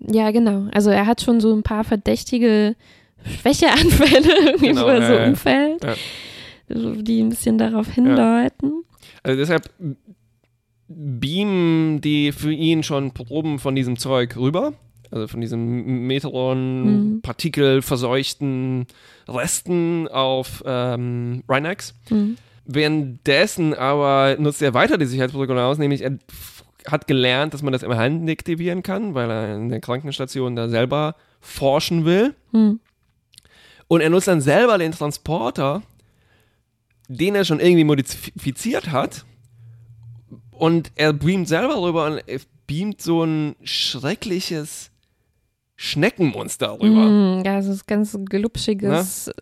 [0.00, 0.68] ja, genau.
[0.72, 2.76] Also er hat schon so ein paar verdächtige
[3.40, 5.26] Schwächeanfälle, irgendwie, Genau, wo er so ja.
[5.26, 5.94] umfällt, Ja.
[6.68, 8.82] die ein bisschen darauf hindeuten.
[9.22, 9.70] Also deshalb
[10.88, 14.72] beamen die für ihn schon Proben von diesem Zeug rüber.
[15.10, 16.06] Also von diesen Mhm.
[16.08, 18.86] Metron-Partikel verseuchten
[19.28, 21.94] Resten auf ähm, Rhinax.
[22.08, 22.36] Hm.
[22.64, 26.18] Währenddessen aber nutzt er weiter die Sicherheitsprotokolle aus, nämlich er
[26.88, 30.68] hat gelernt, dass man das im Hand deaktivieren kann, weil er in der Krankenstation da
[30.68, 32.34] selber forschen will.
[32.52, 32.80] Hm.
[33.88, 35.82] Und er nutzt dann selber den Transporter,
[37.08, 39.24] den er schon irgendwie modifiziert hat.
[40.50, 44.90] Und er beamt selber rüber und er beamt so ein schreckliches
[45.78, 47.04] Schneckenmonster rüber.
[47.04, 49.34] Hm, ja, es ist ganz glubschiges, äh,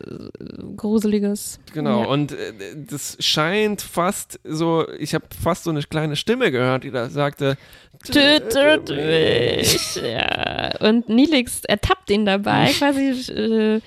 [0.76, 1.60] gruseliges.
[1.72, 2.08] Genau, Ja.
[2.08, 2.52] und äh,
[2.90, 7.56] das scheint fast so, ich habe fast so eine kleine Stimme gehört, die da sagte,
[8.04, 9.94] Tötet mich.
[10.02, 10.76] Ja.
[10.80, 13.80] Und Nilix ertappt ihn dabei, quasi äh,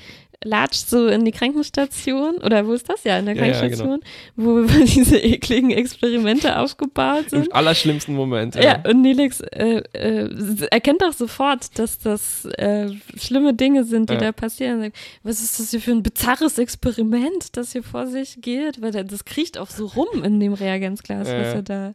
[0.43, 2.35] latscht so in die Krankenstation.
[2.37, 3.17] Oder wo ist das ja?
[3.17, 4.01] In der Ja, ja, Krankenstation,
[4.35, 7.47] wo, diese ekligen Experimente aufgebaut sind.
[7.47, 8.55] im allerschlimmsten Moment.
[8.55, 10.29] Ja, und Nelix äh, äh,
[10.69, 14.19] erkennt auch sofort, dass das äh, schlimme Dinge sind, die Ja.
[14.19, 14.79] da passieren.
[14.79, 18.81] Er sagt, Was ist das hier für ein bizarres Experiment, das hier vor sich geht?
[18.81, 21.53] Weil das kriecht auch so rum in dem Reagenzglas, Ja, was ja.
[21.53, 21.93] er da,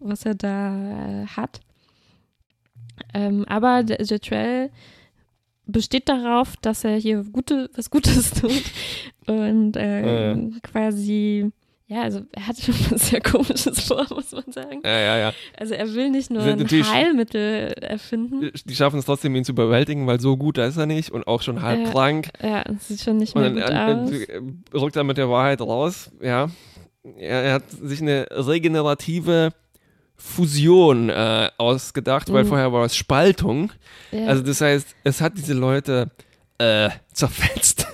[0.00, 1.60] was er da äh, hat.
[3.14, 4.70] Ähm, aber der Jetrel
[5.68, 8.62] besteht darauf, dass er hier gute, was Gutes tut
[9.26, 10.38] und äh, ja.
[10.62, 11.50] quasi
[11.90, 14.82] ja, also er hat schon was sehr komisches vor, muss man sagen.
[14.84, 15.32] Ja, ja, ja.
[15.56, 18.50] Also er will nicht nur ein Heilmittel erfinden.
[18.66, 21.40] Die schaffen es trotzdem, ihn zu überwältigen, weil so gut ist er nicht und auch
[21.40, 21.90] schon halb Ja.
[21.90, 22.28] krank.
[22.42, 24.20] Ja, das sieht schon nicht Und mehr dann gut aus.
[24.20, 24.42] äh, äh,
[24.78, 26.10] rückt er mit der Wahrheit raus.
[26.20, 26.50] Ja,
[27.16, 29.54] er, er hat sich eine regenerative
[30.18, 32.48] Fusion äh, ausgedacht, weil Mhm.
[32.48, 33.72] vorher war es Spaltung.
[34.12, 34.26] Ja.
[34.26, 36.10] Also das heißt, es hat diese Leute
[36.58, 37.86] äh, zerfetzt.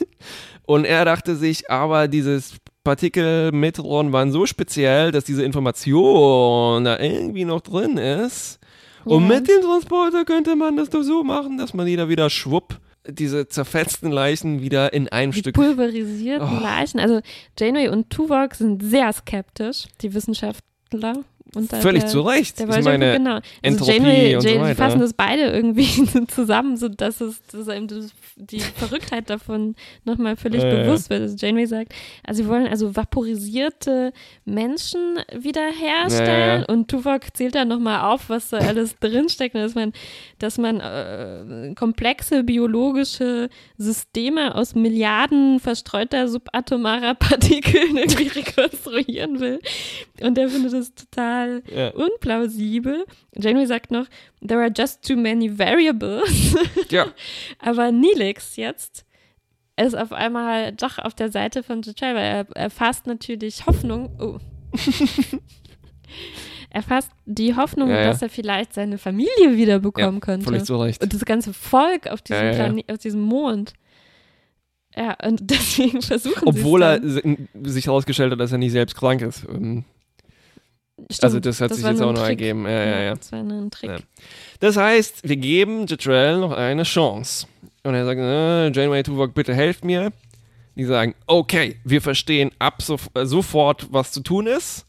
[0.66, 7.44] Und er dachte sich, aber dieses Partikelmetron waren so speziell, dass diese Information da irgendwie
[7.44, 8.58] noch drin ist.
[9.04, 9.34] Und Ja.
[9.36, 12.78] mit dem Transporter könnte man das doch so machen, dass man die da wieder schwupp,
[13.06, 15.54] diese zerfetzten Leichen wieder in ein die Stück.
[15.54, 16.62] pulverisierten Oh.
[16.62, 16.98] Leichen.
[17.00, 17.20] Also
[17.58, 21.22] Janeway und Tuvok sind sehr skeptisch, die Wissenschaftler.
[21.54, 22.58] Und da Völlig der, zu Recht.
[22.58, 23.34] Der Ich meine, genau.
[23.34, 24.84] Also Entropie Janeway, und so Janeway, die weiter.
[24.84, 27.88] fassen das beide irgendwie zusammen, so dass es dass einem
[28.36, 30.70] die Verrücktheit davon nochmal völlig ja.
[30.70, 31.22] bewusst wird.
[31.22, 31.94] Also Janeway sagt,
[32.26, 34.12] also sie wollen also vaporisierte
[34.44, 36.74] Menschen wiederherstellen ja.
[36.74, 39.92] und Tuvok zählt dann nochmal auf, was da alles drinsteckt, dass man,
[40.38, 49.60] dass man äh, komplexe biologische Systeme aus Milliarden verstreuter subatomarer Partikeln irgendwie rekonstruieren will.
[50.20, 51.43] Und er findet das total
[51.74, 53.04] ja, unplausibel.
[53.36, 54.06] Janeway sagt noch,
[54.46, 56.54] there are just too many variables.
[56.90, 57.06] ja,
[57.58, 59.04] Aber Neelix jetzt
[59.76, 64.10] ist auf einmal doch auf der Seite von Jachai, weil er, er fasst natürlich Hoffnung.
[64.20, 64.38] Oh.
[66.70, 68.04] er fasst die Hoffnung, Ja, ja.
[68.06, 70.44] dass er vielleicht seine Familie wiederbekommen könnte.
[70.46, 71.02] völlig zu Recht.
[71.02, 72.64] Und das ganze Volk auf diesem, Ja, ja, ja.
[72.64, 73.74] Plane- auf diesem Mond.
[74.96, 78.72] Ja, und deswegen versuchen Obwohl sie er es si- sich herausgestellt hat, dass er nicht
[78.72, 79.44] selbst krank ist.
[79.48, 79.84] Ähm,
[80.96, 81.06] dann.
[81.08, 82.40] also Stimmt, das hat sich war jetzt auch noch Trick.
[82.40, 82.64] ergeben.
[82.66, 83.14] Ja, ja, ja.
[83.14, 83.90] Das war ein Trick.
[83.90, 83.96] Ja.
[84.60, 87.46] Das heißt, wir geben Jetrell noch eine Chance.
[87.82, 90.12] Und er sagt, äh, Janeway Tuvok, bitte helft mir.
[90.76, 94.86] Die sagen, okay, wir verstehen ab sof äh, sofort, was zu tun ist.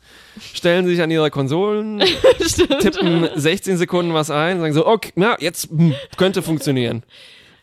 [0.53, 2.01] Stellen sich an ihre Konsolen,
[2.41, 2.79] Stimmt.
[2.79, 7.03] tippen 16 Sekunden was ein, sagen so, okay, ja, jetzt hm, könnte funktionieren.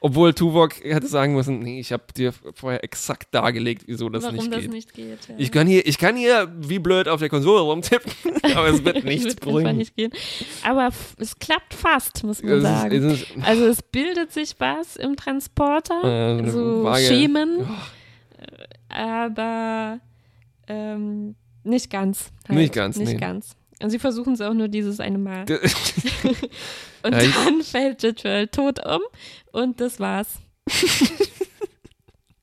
[0.04, 4.36] Obwohl Tuvok hätte sagen müssen, nee, ich habe dir vorher exakt dargelegt, wieso das Warum
[4.36, 4.70] nicht das geht.
[4.72, 5.28] nicht geht.
[5.28, 5.34] Ja.
[5.38, 8.12] Ich kann hier, ich kann hier wie blöd auf der Konsole rumtippen,
[8.56, 9.76] aber es wird nichts Wird bringen.
[9.76, 10.10] Nicht gehen.
[10.64, 10.88] Aber
[11.18, 12.94] es klappt fast, muss man Es ist- sagen.
[12.96, 18.84] es ist- also es bildet sich was im Transporter, Äh, so vage- Schemen, Oh.
[18.88, 20.00] aber
[20.68, 21.34] ähm,
[21.64, 22.32] nicht ganz.
[22.48, 22.58] halt.
[22.58, 23.18] Nicht ganz, Nicht nee.
[23.18, 23.54] ganz.
[23.80, 25.44] Und sie versuchen es auch nur dieses eine Mal.
[27.04, 29.00] Und dann fällt Jitwell tot um
[29.52, 30.38] und das war's.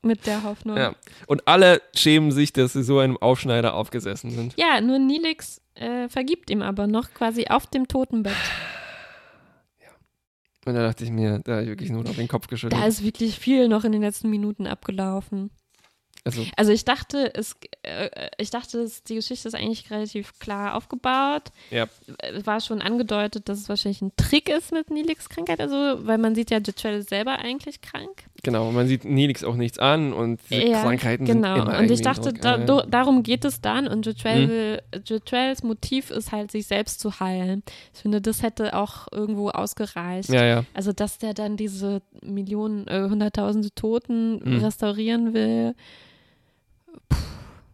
[0.02, 0.78] Mit der Hoffnung.
[0.78, 0.94] Ja.
[1.26, 4.54] Und alle schämen sich, dass sie so einem Aufschneider aufgesessen sind.
[4.56, 8.36] Ja, nur Nilix äh, vergibt ihm aber noch quasi auf dem Totenbett.
[10.66, 12.80] Und da dachte ich mir, da habe ich wirklich nur noch den Kopf geschüttelt.
[12.80, 15.50] Da ist wirklich viel noch in den letzten Minuten abgelaufen.
[16.24, 20.74] Also, Also ich dachte, es, äh, ich dachte, es, die Geschichte ist eigentlich relativ klar
[20.74, 21.44] aufgebaut.
[21.70, 21.86] Ja.
[22.18, 25.74] Es war schon angedeutet, dass es wahrscheinlich ein Trick ist mit Nilix Krankheit, also
[26.06, 28.24] weil man sieht ja, Jetrell ist selber eigentlich krank.
[28.42, 31.54] genau, man sieht Nelix auch nichts an und Ja, Krankheiten genau.
[31.54, 35.66] sind immer und ich dachte, da, do, darum geht es dann und Jetrell Mhm.
[35.66, 37.62] Motiv ist halt, sich selbst zu heilen.
[37.94, 40.28] Ich finde, das hätte auch irgendwo ausgereicht.
[40.30, 40.64] ja, ja.
[40.74, 44.64] Also, dass der dann diese Millionen, äh, hunderttausende Toten Mhm.
[44.64, 45.74] restaurieren will,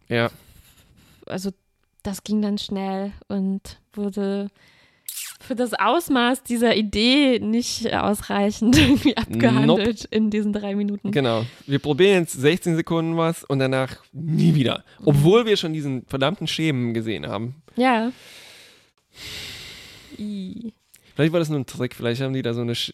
[0.09, 0.31] ja.
[1.26, 1.50] also
[2.02, 4.48] das ging dann schnell und wurde
[5.40, 11.11] für das Ausmaß dieser Idee nicht ausreichend irgendwie abgehandelt in diesen drei Minuten.
[11.11, 11.44] Genau.
[11.66, 14.85] Wir probieren jetzt 16 Sekunden was und danach nie wieder.
[15.05, 17.57] Obwohl wir schon diesen verdammten Schemen gesehen haben.
[17.76, 18.12] Ja.
[20.18, 20.72] I.
[21.16, 22.92] Vielleicht war das nur ein Trick, vielleicht haben die da so eine, Sch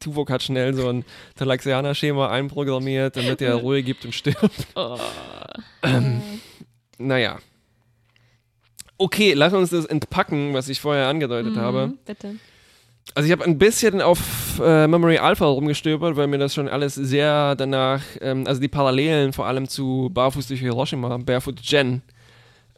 [0.00, 4.68] Tuvok hat schnell so ein Talaxianer-Schema einprogrammiert, damit er Ruhe gibt und stirbt.
[4.76, 4.96] Oh.
[6.98, 7.38] Naja.
[8.96, 11.92] Okay, lass uns das entpacken, was ich vorher angedeutet Mhm, habe.
[12.06, 12.36] Bitte.
[13.14, 16.94] Also ich habe ein bisschen auf äh, Memory Alpha rumgestöbert, weil mir das schon alles
[16.94, 22.02] sehr danach, ähm, also die Parallelen vor allem zu Barfuß durch Hiroshima, Barefoot Jen,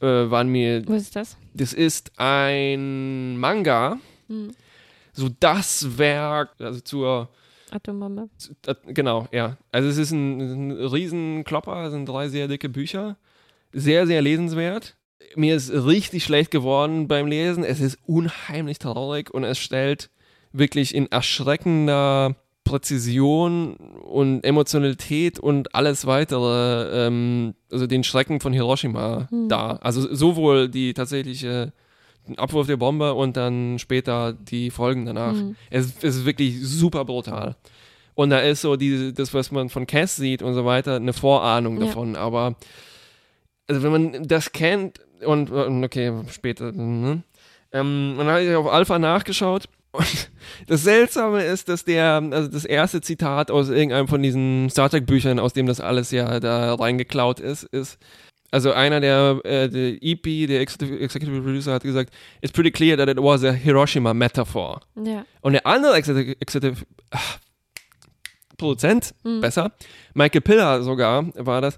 [0.00, 1.36] äh, waren mir, Was ist das?
[1.54, 4.50] das ist ein Manga, Hm.
[5.16, 7.28] So das Werk, also zur,
[7.70, 8.28] Atombombe.
[8.36, 9.56] zu, äh, genau, ja.
[9.72, 13.16] Also es ist ein, ein Riesenklopper, es sind drei sehr dicke Bücher,
[13.72, 14.96] sehr, sehr lesenswert.
[15.34, 20.10] Mir ist richtig schlecht geworden beim Lesen, es ist unheimlich traurig und es stellt
[20.52, 29.28] wirklich in erschreckender Präzision und Emotionalität und alles weitere, ähm, also den Schrecken von Hiroshima
[29.30, 29.48] Hm.
[29.48, 29.84] dar.
[29.84, 31.72] Also sowohl die tatsächliche
[32.36, 35.32] Abwurf der Bombe und dann später die Folgen danach.
[35.34, 35.56] Hm.
[35.70, 37.56] Es, es ist wirklich super brutal.
[38.14, 41.12] Und da ist so diese, das, was man von Cass sieht und so weiter, eine
[41.12, 41.86] Vorahnung Ja.
[41.86, 42.16] davon.
[42.16, 42.56] Aber
[43.68, 47.22] also wenn man das kennt und, und okay, später, ne?
[47.72, 49.64] ähm, dann habe ich auf Alpha nachgeschaut.
[49.92, 50.30] Und
[50.66, 55.06] das Seltsame ist, dass der, also das erste Zitat aus irgendeinem von diesen Star Trek
[55.06, 57.98] Büchern, aus dem das alles ja da reingeklaut ist, ist,
[58.50, 63.08] Also einer der, äh, der EP, der Executive, Producer hat gesagt, it's pretty clear that
[63.08, 64.80] it was a Hiroshima metaphor.
[64.94, 65.24] Ja.
[65.40, 67.38] Und der andere Executive, Executive ach,
[68.56, 69.72] Produzent, besser,
[70.14, 71.76] Michael Piller sogar war das,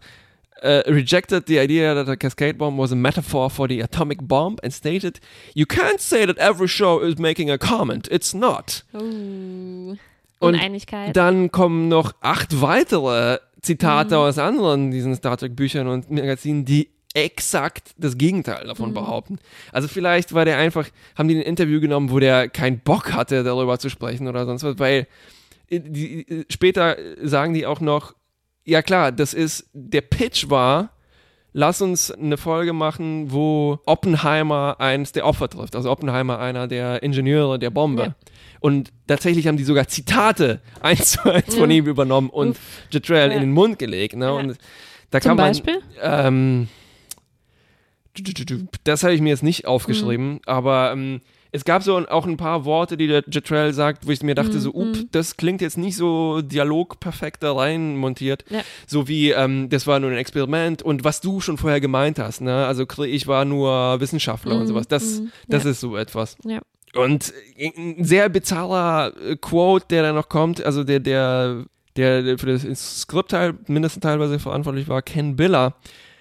[0.62, 4.56] uh, rejected the idea that a cascade bomb was a metaphor for the atomic bomb
[4.62, 5.20] and stated,
[5.54, 8.08] You can't say that every show is making a comment.
[8.10, 8.84] It's not.
[8.94, 9.96] Uh,
[10.40, 11.16] Und Uneinigkeit.
[11.16, 14.20] Dann kommen noch acht weitere Zitate Mhm.
[14.22, 18.68] aus anderen diesen Star Trek Büchern und Magazinen, die exakt das Gegenteil Mhm.
[18.68, 19.38] davon behaupten.
[19.72, 23.42] Also vielleicht war der einfach, haben die ein Interview genommen, wo der keinen Bock hatte,
[23.44, 25.06] darüber zu sprechen oder sonst was, weil
[25.70, 28.14] äh, die, äh, später sagen die auch noch,
[28.64, 30.90] ja klar, das ist, der Pitch war,
[31.52, 35.74] lass uns eine Folge machen, wo Oppenheimer eins der Opfer trifft.
[35.76, 38.02] Also Oppenheimer einer der Ingenieure der Bombe.
[38.02, 38.14] Ja.
[38.60, 41.76] Und tatsächlich haben die sogar Zitate eins zu eins von Ja.
[41.76, 42.60] ihm übernommen und Uff.
[42.90, 43.34] Jetrell Ja.
[43.36, 44.16] in den Mund gelegt.
[44.16, 44.32] Ne?
[44.32, 44.58] Und
[45.10, 45.80] da Zum kann man, Beispiel?
[46.02, 46.68] ähm,
[48.84, 50.40] das habe ich mir jetzt nicht aufgeschrieben, Mhm.
[50.46, 54.22] aber ähm, es gab so auch ein paar Worte, die der Jetrell sagt, wo ich
[54.22, 55.08] mir dachte, Mhm, so, up, mhm.
[55.12, 58.44] das klingt jetzt nicht so dialogperfekt da rein montiert.
[58.50, 58.60] Ja.
[58.86, 62.40] So wie, ähm, das war nur ein Experiment und was du schon vorher gemeint hast,
[62.40, 62.66] ne?
[62.66, 64.88] Also ich war nur Wissenschaftler und Mhm, sowas.
[64.88, 65.70] Das, mhm, das ja.
[65.70, 66.36] ist so etwas.
[66.44, 66.60] Ja.
[66.94, 71.64] Und ein sehr bizarrer äh, Quote, der da noch kommt, also der, der,
[71.96, 73.34] der, für das Skript
[73.68, 75.74] mindestens teilweise verantwortlich war, Ken Biller,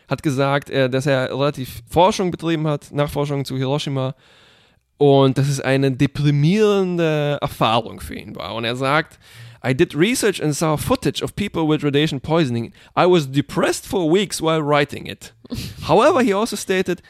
[0.08, 4.16] hat gesagt, äh, dass er relativ Forschung betrieben hat, Nachforschung zu Hiroshima.
[4.98, 8.56] Und dass es eine deprimierende Erfahrung für ihn war.
[8.56, 9.20] Und er sagt,
[9.64, 12.74] I did research and saw footage of people with radiation poisoning.
[12.96, 15.34] I was depressed for weeks while writing it.
[15.88, 17.02] However, he also stated,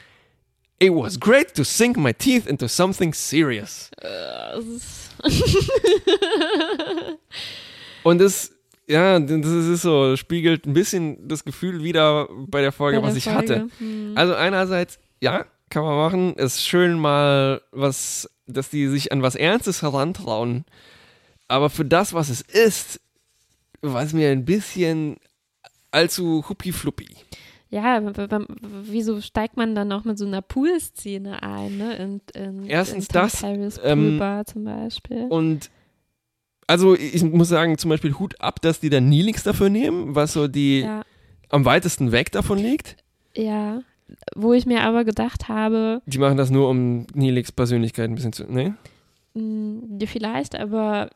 [0.79, 3.89] It was great to sink my teeth into something serious.
[8.03, 8.51] Und das,
[8.87, 13.13] ja, das ist so, spiegelt ein bisschen das Gefühl wieder bei der Folge, bei was
[13.13, 13.39] der ich Folge.
[13.39, 13.67] hatte.
[13.79, 14.11] Hm.
[14.15, 16.33] Also einerseits, ja, kann man machen.
[16.35, 20.65] Ist schön mal was, dass die sich an was Ernstes herantrauen.
[21.47, 22.99] Aber für das, was es ist,
[23.81, 25.17] war es mir ein bisschen
[25.91, 27.07] allzu huppi-fluppi.
[27.69, 28.01] Ja,
[28.83, 31.95] wieso steigt man dann auch mit so einer Pool-Szene ein, ne?
[31.97, 35.27] In, in, Erstens in das, Paris ähm, Poolbar zum Beispiel.
[35.29, 35.69] Und
[36.65, 40.33] also ich muss sagen, zum Beispiel Hut ab, dass die dann Nilix dafür nehmen, was
[40.33, 41.03] so die ja,
[41.49, 42.97] am weitesten weg davon liegt.
[43.35, 43.81] ja.
[44.35, 48.33] Wo ich mir aber gedacht habe, Die machen das nur, um Nilix Persönlichkeit ein bisschen
[48.33, 48.43] zu.
[48.51, 48.75] Ne?
[49.33, 51.09] mh, vielleicht, aber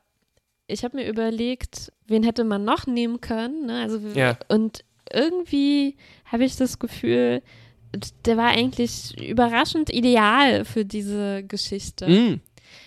[0.67, 3.82] ich habe mir überlegt, wen hätte man noch nehmen können, ne?
[3.82, 4.38] Also Ja.
[4.49, 7.41] und irgendwie habe ich das Gefühl,
[8.25, 12.08] der war eigentlich überraschend ideal für diese Geschichte.
[12.10, 12.41] Mm,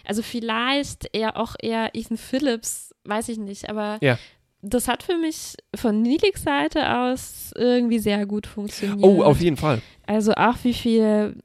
[0.07, 4.19] Also vielleicht eher auch eher Ethan Phillips, weiß ich nicht, aber Ja.
[4.67, 9.03] Das hat für mich von Nilix Seite aus irgendwie sehr gut funktioniert.
[9.03, 9.81] Oh, auf jeden Fall.
[10.07, 11.37] Also auch wie viel,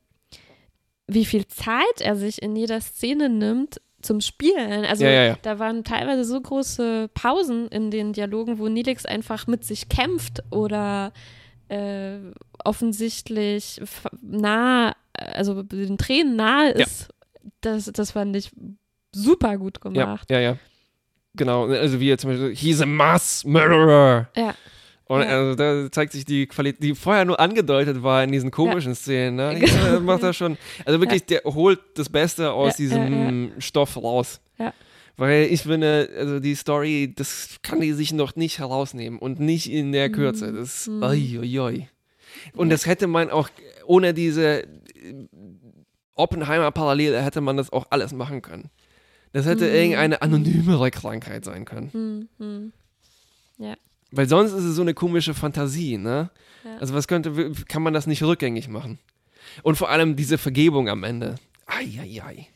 [1.07, 4.85] wie viel Zeit er sich in jeder Szene nimmt zum Spielen.
[4.85, 5.37] Also Ja, ja, ja.
[5.41, 10.41] da waren teilweise so große Pausen in den Dialogen, wo Nilix einfach mit sich kämpft
[10.51, 11.11] oder
[11.67, 12.19] äh,
[12.63, 13.81] offensichtlich
[14.21, 16.85] nah, also den Tränen nahe Ja.
[16.85, 17.09] ist.
[17.61, 18.51] Das, das fand ich
[19.13, 20.31] super gut Ja, gemacht.
[20.31, 20.57] ja, ja.
[21.35, 21.67] Genau.
[21.67, 24.29] Also wie er zum Beispiel, he's a mass murderer.
[24.35, 24.55] Ja.
[25.05, 25.27] Und Ja.
[25.27, 29.35] also da zeigt sich die Qualität, die vorher nur angedeutet war in diesen komischen Szenen.
[29.37, 29.55] Ne?
[29.59, 29.73] Genau.
[29.85, 30.57] Ja, das macht er schon.
[30.85, 34.39] Also wirklich, der holt das Beste aus Ja, diesem Stoff raus.
[34.59, 34.73] Ja.
[35.17, 39.69] Weil ich finde, also die Story, das kann die sich noch nicht herausnehmen und nicht
[39.71, 40.53] in der Kürze.
[40.53, 41.03] Das Mhm.
[41.03, 41.87] oi, oi, oi.
[42.53, 43.49] Und das hätte man auch
[43.85, 44.67] ohne diese äh,
[46.15, 48.69] Oppenheimer-Parallele hätte man das auch alles machen können.
[49.33, 49.73] Das hätte Mhm.
[49.75, 51.89] irgendeine anonymere Krankheit sein können.
[51.93, 52.73] Hm, hm.
[54.11, 56.31] Weil sonst ist es so eine komische Fantasie, ne?
[56.63, 56.77] Ja.
[56.77, 58.97] Also was könnte, kann man das nicht rückgängig machen?
[59.61, 61.35] Und vor allem diese Vergebung am Ende.
[61.67, 62.47] Eieiei.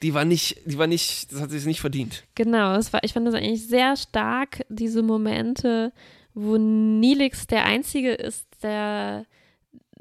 [0.00, 2.24] Die war nicht, die war nicht, das hat sich nicht verdient.
[2.34, 5.92] Genau, es war, ich fand das eigentlich sehr stark, diese Momente,
[6.32, 9.26] wo Nilix der Einzige ist, der,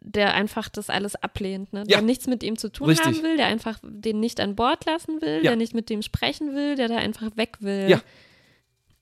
[0.04, 1.84] der einfach das alles ablehnt, ne?
[1.84, 2.02] der Ja.
[2.02, 3.06] nichts mit ihm zu tun Richtig.
[3.06, 5.52] haben will, der einfach den nicht an Bord lassen will, Ja.
[5.52, 7.88] der nicht mit dem sprechen will, der da einfach weg will.
[7.90, 8.02] Ja.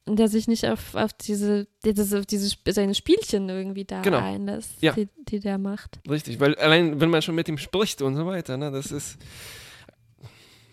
[0.05, 4.17] Und der sich nicht auf, auf diese, diese, diese seine Spielchen irgendwie da Genau.
[4.17, 4.91] einlässt, Ja.
[4.93, 5.99] die, die der macht.
[6.09, 9.17] Richtig, weil allein, wenn man schon mit ihm spricht und so weiter, ne, das ist,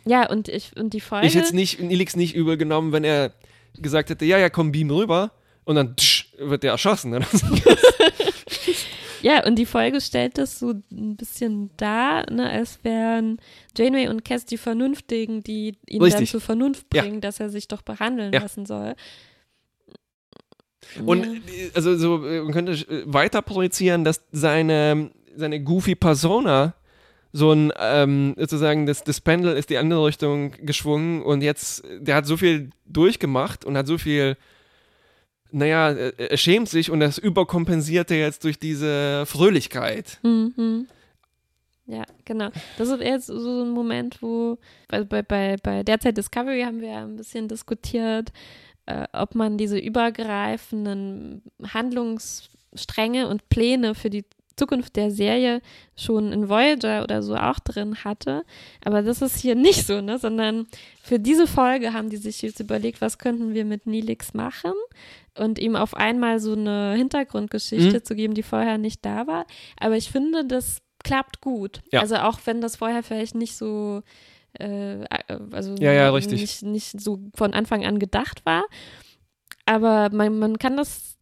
[0.06, 1.26] Ja, und ich und die Folge.
[1.26, 3.32] ich hätte es nicht, Nilix nicht übel genommen, wenn er
[3.78, 5.32] gesagt hätte, ja, ja, komm, beam rüber
[5.64, 7.10] und dann tsch, wird der erschossen.
[7.10, 7.20] Ne?
[9.22, 13.38] Ja, und die Folge stellt das so ein bisschen dar, ne, als wären
[13.76, 16.30] Janeway und Cass die Vernünftigen, die ihn dann Richtig.
[16.30, 17.02] zur Vernunft Ja.
[17.02, 18.40] bringen, dass er sich doch behandeln Ja.
[18.40, 18.94] lassen soll.
[21.04, 21.32] Und Ja.
[21.32, 26.74] äh, also so, äh, man könnte äh, weiter projizieren, dass seine, seine goofy Persona
[27.32, 32.14] so ein, ähm, sozusagen, das, das Pendel ist die andere Richtung geschwungen und jetzt, der
[32.16, 34.36] hat so viel durchgemacht und hat so viel,
[35.50, 40.18] naja, äh, er schämt sich und das überkompensiert er jetzt durch diese Fröhlichkeit.
[40.22, 40.86] Mhm.
[41.86, 42.50] Ja, genau.
[42.78, 46.96] Das ist jetzt so ein Moment, wo bei, bei, bei, bei derzeit Discovery haben wir
[46.96, 48.32] ein bisschen diskutiert,
[48.86, 54.24] äh, ob man diese übergreifenden Handlungsstränge und Pläne für die
[54.56, 55.60] Zukunft der Serie
[55.96, 58.44] schon in Voyager oder so auch drin hatte.
[58.84, 60.18] Aber das ist hier nicht so, ne?
[60.18, 60.66] Sondern
[61.02, 64.72] für diese Folge haben die sich jetzt überlegt, was könnten wir mit Nilix machen
[65.38, 68.04] und ihm auf einmal so eine Hintergrundgeschichte Mhm.
[68.04, 69.46] zu geben, die vorher nicht da war.
[69.78, 71.82] Aber ich finde, das klappt gut.
[71.92, 72.00] Ja.
[72.00, 74.02] Also auch wenn das vorher vielleicht nicht so
[74.58, 75.04] äh,
[75.52, 76.10] also Ja, ja.
[76.12, 78.64] Nicht, nicht so von Anfang an gedacht war.
[79.66, 81.18] Aber man, man kann das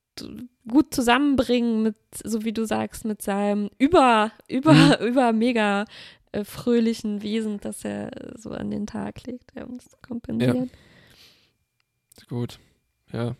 [0.69, 4.93] gut zusammenbringen mit, so wie du sagst, mit seinem über, über, Mhm.
[5.07, 5.85] über mega
[6.33, 10.71] äh, fröhlichen Wesen, das er so an den Tag legt, ja, um das zu kompensieren.
[12.29, 12.59] Gut.
[13.13, 13.37] Ja.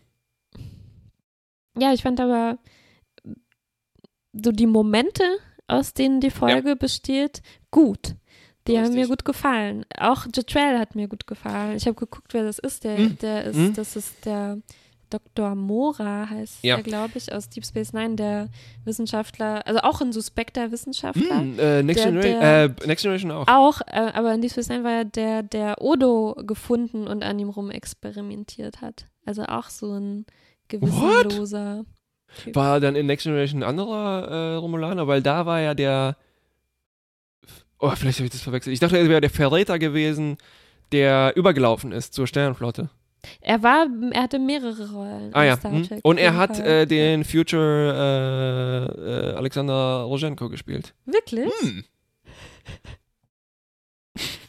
[1.77, 2.57] Ja, ich fand aber
[4.33, 5.23] so die Momente,
[5.67, 8.15] aus denen die Folge besteht, gut.
[8.67, 9.09] Die haben mir Richtig.
[9.09, 9.85] gut gefallen.
[9.97, 11.75] Auch Jetrell hat mir gut gefallen.
[11.77, 12.83] Ich habe geguckt, wer das ist.
[12.83, 13.17] Der, Hm.
[13.19, 13.73] der ist, Hm.
[13.75, 14.57] das ist der
[15.35, 15.55] Dr.
[15.55, 16.77] Mora, heißt Ja.
[16.77, 18.49] er, glaube ich, aus Deep Space Nine, der
[18.83, 21.39] Wissenschaftler, also auch ein suspekter Wissenschaftler.
[21.39, 23.47] Hm, äh, Next, Der- Generation, der- äh, Next Generation auch.
[23.47, 27.39] Auch, äh, aber in Deep Space Nine war er der, der Odo gefunden und an
[27.39, 29.07] ihm rumexperimentiert hat.
[29.25, 30.25] Also auch so ein
[30.67, 31.85] gewissenloser
[32.43, 32.55] Typ.
[32.55, 36.17] War dann in Next Generation ein anderer äh, Romulaner, weil da war ja der.
[37.79, 38.73] Oh, vielleicht habe ich das verwechselt.
[38.73, 40.37] Ich dachte, er wäre der Verräter gewesen,
[40.91, 42.89] der übergelaufen ist zur Sternenflotte.
[43.41, 45.33] Er war, er hatte mehrere Rollen.
[45.33, 45.57] Ah in ja.
[45.57, 45.83] Star hm.
[45.83, 50.93] Trek, Und er hat äh, den Future äh, äh, Alexander Rojenko gespielt.
[51.05, 51.51] Wirklich?
[51.61, 51.83] Hm.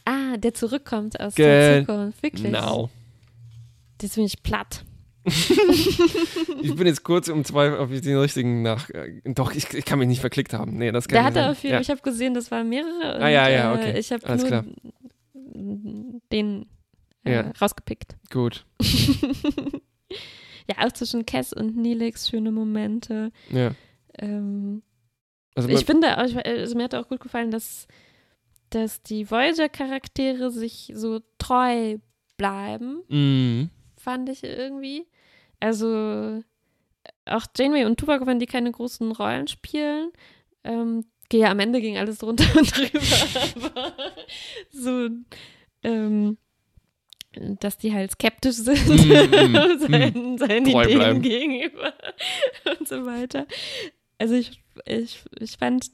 [0.05, 2.23] Ah, der zurückkommt aus Ge- der Zukunft.
[2.23, 2.43] Wirklich?
[2.43, 2.89] Genau.
[3.97, 4.83] Das bin ich platt.
[6.59, 8.89] Ich bin jetzt kurz um zwei, ob ich den richtigen nach.
[8.89, 10.77] Äh, doch, ich, ich kann mich nicht verklickt haben.
[10.77, 11.51] Nee, das kann Der nicht hatte sein.
[11.51, 11.81] auf jeden ja.
[11.81, 13.15] ich habe gesehen, das waren mehrere.
[13.15, 13.99] Und, Ah, ja, ja, äh, okay.
[13.99, 14.63] Ich habe nur klar.
[16.31, 16.65] den
[17.27, 17.51] äh, Ja.
[17.61, 18.15] rausgepickt.
[18.31, 18.65] Gut.
[20.69, 23.31] ja, auch zwischen Cass und Neelix schöne Momente.
[23.49, 23.71] Ja.
[24.17, 24.81] Ähm,
[25.55, 26.35] Also, ich finde, also
[26.75, 27.87] mir hat auch gut gefallen, dass,
[28.69, 31.97] dass die Voyager-Charaktere sich so treu
[32.37, 33.69] bleiben, Mhm.
[33.97, 35.07] fand ich irgendwie.
[35.59, 36.43] Also
[37.25, 40.11] auch Janeway und Tuvok, wenn die keine großen Rollen spielen,
[40.63, 42.99] ähm, ja, am Ende ging alles drunter und drüber,
[43.55, 43.93] aber
[44.71, 45.09] so,
[45.83, 46.37] ähm,
[47.59, 51.21] dass die halt skeptisch sind Mm, mm, seinen, seinen Treu Ideen bleiben.
[51.21, 51.93] gegenüber
[52.79, 53.45] und so weiter.
[54.17, 55.91] Also ich, ich, ich fand,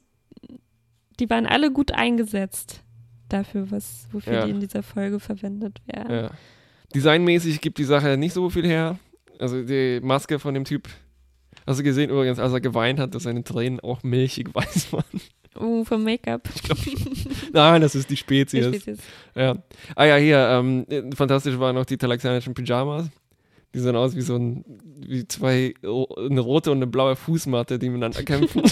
[1.19, 2.81] die waren alle gut eingesetzt
[3.29, 4.45] dafür, was, wofür Ja.
[4.45, 6.11] die in dieser Folge verwendet werden.
[6.25, 6.31] Ja.
[6.93, 8.99] Designmäßig gibt die Sache nicht so viel her.
[9.39, 10.87] Also die Maske von dem Typ.
[11.65, 15.21] Hast du gesehen übrigens, als er geweint hat, dass seine Tränen auch milchig weiß waren?
[15.63, 16.49] Oh, vom Make-up.
[17.53, 18.65] Nein, das ist die Spezies.
[18.65, 18.99] Spezies.
[19.33, 19.55] Ja.
[19.95, 23.07] Ah ja, hier, ähm, äh, fantastisch waren noch die talaxianischen Pyjamas.
[23.73, 24.65] Die sahen aus wie so ein,
[24.97, 28.61] wie zwei, eine rote und eine blaue Fußmatte, die miteinander kämpfen.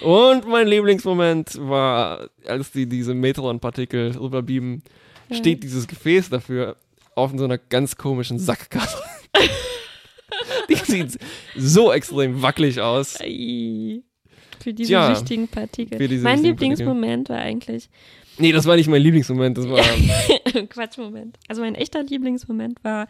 [0.00, 4.84] und mein Lieblingsmoment war, als die diese Metron-Partikel rüberbieben,
[5.32, 6.76] steht dieses Gefäß dafür
[7.16, 9.02] auf so einer ganz komischen Sackgasse.
[10.68, 11.18] die sieht
[11.56, 13.20] so extrem wackelig aus.
[13.20, 14.02] Ei.
[14.68, 16.08] Für diese Tja, wichtigen Partikel.
[16.08, 17.88] diese mein Lieblingsmoment war eigentlich
[18.36, 19.82] Nee, das war nicht mein Lieblingsmoment, das war.
[20.68, 21.38] Quatschmoment.
[21.48, 23.08] Also mein echter Lieblingsmoment war,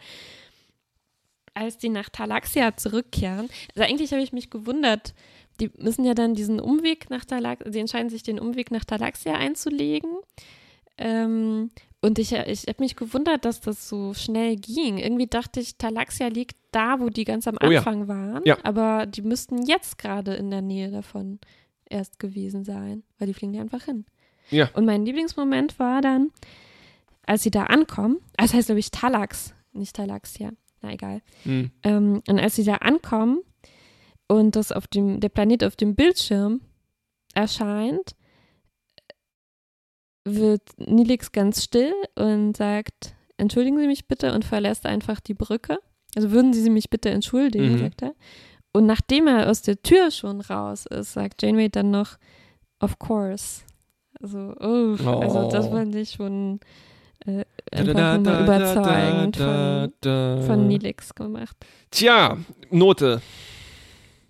[1.53, 3.49] als die nach Talaxia zurückkehren.
[3.75, 5.13] Also eigentlich habe ich mich gewundert,
[5.59, 9.33] die müssen ja dann diesen Umweg nach Talaxia, sie entscheiden sich den Umweg nach Talaxia
[9.33, 10.09] einzulegen.
[10.97, 14.97] Ähm, und ich, ich habe mich gewundert, dass das so schnell ging.
[14.97, 17.79] Irgendwie dachte ich, Talaxia liegt da, wo die ganz am Oh ja.
[17.79, 18.43] Anfang waren.
[18.45, 18.57] Ja.
[18.63, 21.39] Aber die müssten jetzt gerade in der Nähe davon
[21.89, 24.05] erst gewesen sein, weil die fliegen ja einfach hin.
[24.51, 24.69] Ja.
[24.73, 26.31] Und mein Lieblingsmoment war dann,
[27.25, 30.51] als sie da ankommen, ah, das heißt, glaube ich, Talax, nicht Talaxia,
[30.81, 31.21] na egal.
[31.43, 31.71] Hm.
[31.83, 33.41] Ähm, und als sie da ankommen
[34.27, 36.61] und das auf dem, der Planet auf dem Bildschirm
[37.35, 38.15] erscheint,
[40.25, 45.79] wird Nilix ganz still und sagt, entschuldigen Sie mich bitte und verlässt einfach die Brücke.
[46.15, 47.77] Also würden Sie mich bitte entschuldigen, Mhm.
[47.79, 48.13] sagt er.
[48.71, 52.17] Und nachdem er aus der Tür schon raus ist, sagt Janeway dann noch,
[52.79, 53.61] of course.
[54.21, 55.71] Also, oh, also das Oh.
[55.71, 56.59] fand ich schon
[57.25, 61.55] äh, einfach mal überzeugend von, von Nilix gemacht.
[61.91, 62.37] Tja,
[62.69, 63.21] Note.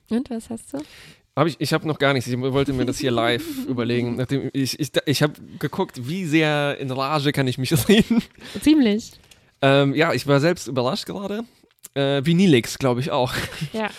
[0.09, 0.77] Und was hast du?
[1.35, 2.27] Hab ich ich habe noch gar nichts.
[2.29, 4.15] Ich wollte mir das hier live überlegen.
[4.15, 8.21] Nachdem ich ich, ich habe geguckt, wie sehr in Rage kann ich mich reden.
[8.61, 9.11] Ziemlich.
[9.61, 11.43] Ähm, ja, ich war selbst überrascht gerade.
[11.95, 13.33] Äh, wie Nilix, glaube ich auch.
[13.73, 13.89] Ja.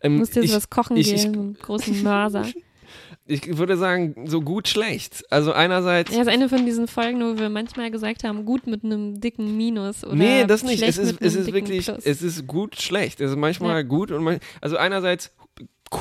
[0.00, 2.46] Ähm, musst jetzt ich, was kochen ich- gehen, einen großen Mörser.
[3.26, 5.24] ich würde sagen, so gut, schlecht.
[5.30, 6.14] Also einerseits.
[6.14, 9.56] Ja, ist eine von diesen Folgen, wo wir manchmal gesagt haben, gut mit einem dicken
[9.56, 10.78] Minus oder nee, das nicht.
[10.78, 12.04] schlecht Es ist, es ist wirklich, Plus.
[12.04, 13.20] es ist gut, schlecht.
[13.22, 13.82] Es ist manchmal Ja.
[13.82, 15.32] gut und man, also einerseits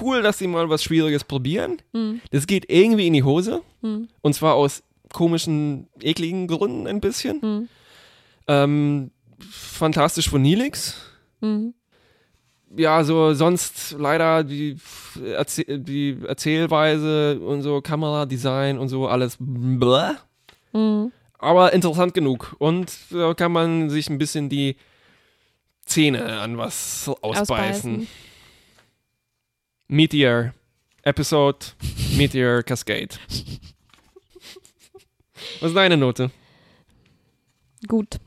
[0.01, 1.77] cool, dass sie mal was Schwieriges probieren.
[1.93, 3.61] Hm, Das geht irgendwie in die Hose.
[3.81, 7.41] hm, Und zwar aus komischen, ekligen Gründen ein bisschen.
[7.41, 7.69] hm,
[8.47, 9.11] Ähm,
[9.49, 10.95] fantastisch von Nilix.
[11.43, 11.73] Hm.
[12.75, 14.77] Ja, so sonst leider die,
[15.23, 20.13] Erzäh die Erzählweise und so Kameradesign und so alles bläh.
[20.71, 21.11] Hm.
[21.37, 22.55] Aber interessant genug.
[22.57, 24.75] Und da kann man sich ein bisschen die
[25.85, 27.41] Zähne an was ausbeißen.
[27.41, 28.07] Ausbeißen.
[29.89, 30.53] Meteor
[31.03, 31.59] Episode
[32.17, 33.09] Meteor Cascade.
[35.59, 36.31] Was ist deine Note?
[37.87, 38.17] Gut.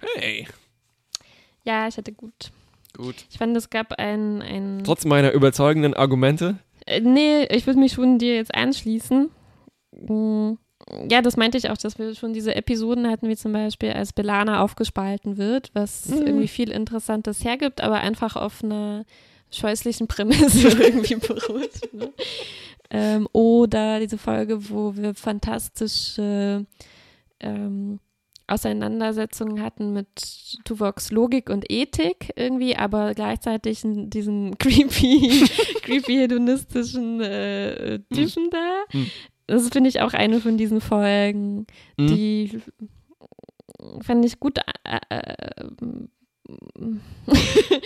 [0.00, 0.48] Hey,
[1.68, 2.50] Ja, ich hatte gut.
[2.96, 3.14] gut.
[3.30, 6.56] Ich fand, es gab ein, ein Trotz meiner überzeugenden Argumente.
[6.86, 9.28] Äh, nee, ich würde mich schon dir jetzt anschließen.
[9.92, 10.52] Mm,
[11.10, 14.14] Ja, das meinte ich auch, dass wir schon diese Episoden hatten, wie zum Beispiel, als
[14.14, 16.26] Belana aufgespalten wird, was Mhm.
[16.26, 19.04] irgendwie viel Interessantes hergibt, aber einfach auf einer
[19.50, 21.92] scheußlichen Prämisse irgendwie beruht.
[21.92, 22.10] Ne?
[22.90, 26.64] Ähm, oder diese Folge, wo wir fantastische
[27.40, 28.00] ähm,
[28.48, 30.08] Auseinandersetzungen hatten mit
[30.64, 35.44] Tuvoks Logik und Ethik irgendwie, aber gleichzeitig diesen creepy,
[35.82, 38.74] creepy hedonistischen äh, Typen da.
[38.90, 39.06] Hm.
[39.46, 41.66] Das finde ich auch eine von diesen Folgen,
[41.98, 42.06] Hm.
[42.08, 42.60] die
[44.02, 45.64] fand ich gut, äh, äh,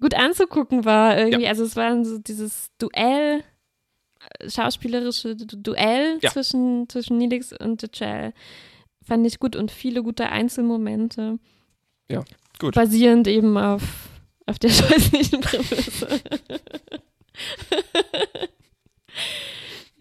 [0.00, 1.46] gut anzugucken war irgendwie.
[1.48, 3.42] Also es war so dieses Duell,
[4.40, 6.30] äh, schauspielerische Du- Duell Ja.
[6.30, 8.32] zwischen, zwischen Nilix und Jachel.
[9.04, 11.38] Fand ich gut und viele gute Einzelmomente.
[12.10, 12.24] Ja,
[12.58, 12.74] gut.
[12.74, 13.82] Basierend eben auf,
[14.46, 16.20] auf der scheußlichen Prämisse.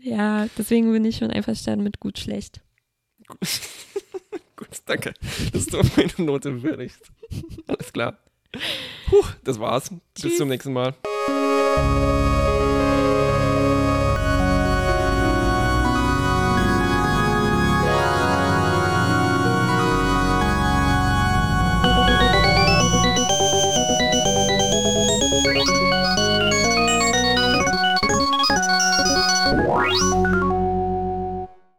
[0.01, 2.61] ja, deswegen bin ich schon einverstanden mit gut schlecht.
[4.55, 5.13] Gut, danke,
[5.51, 7.11] dass du auf meine Note würdigst.
[7.67, 8.19] Alles klar.
[9.07, 9.89] Puh, das war's.
[9.89, 10.37] Bis Tschüss.
[10.37, 10.93] zum nächsten Mal.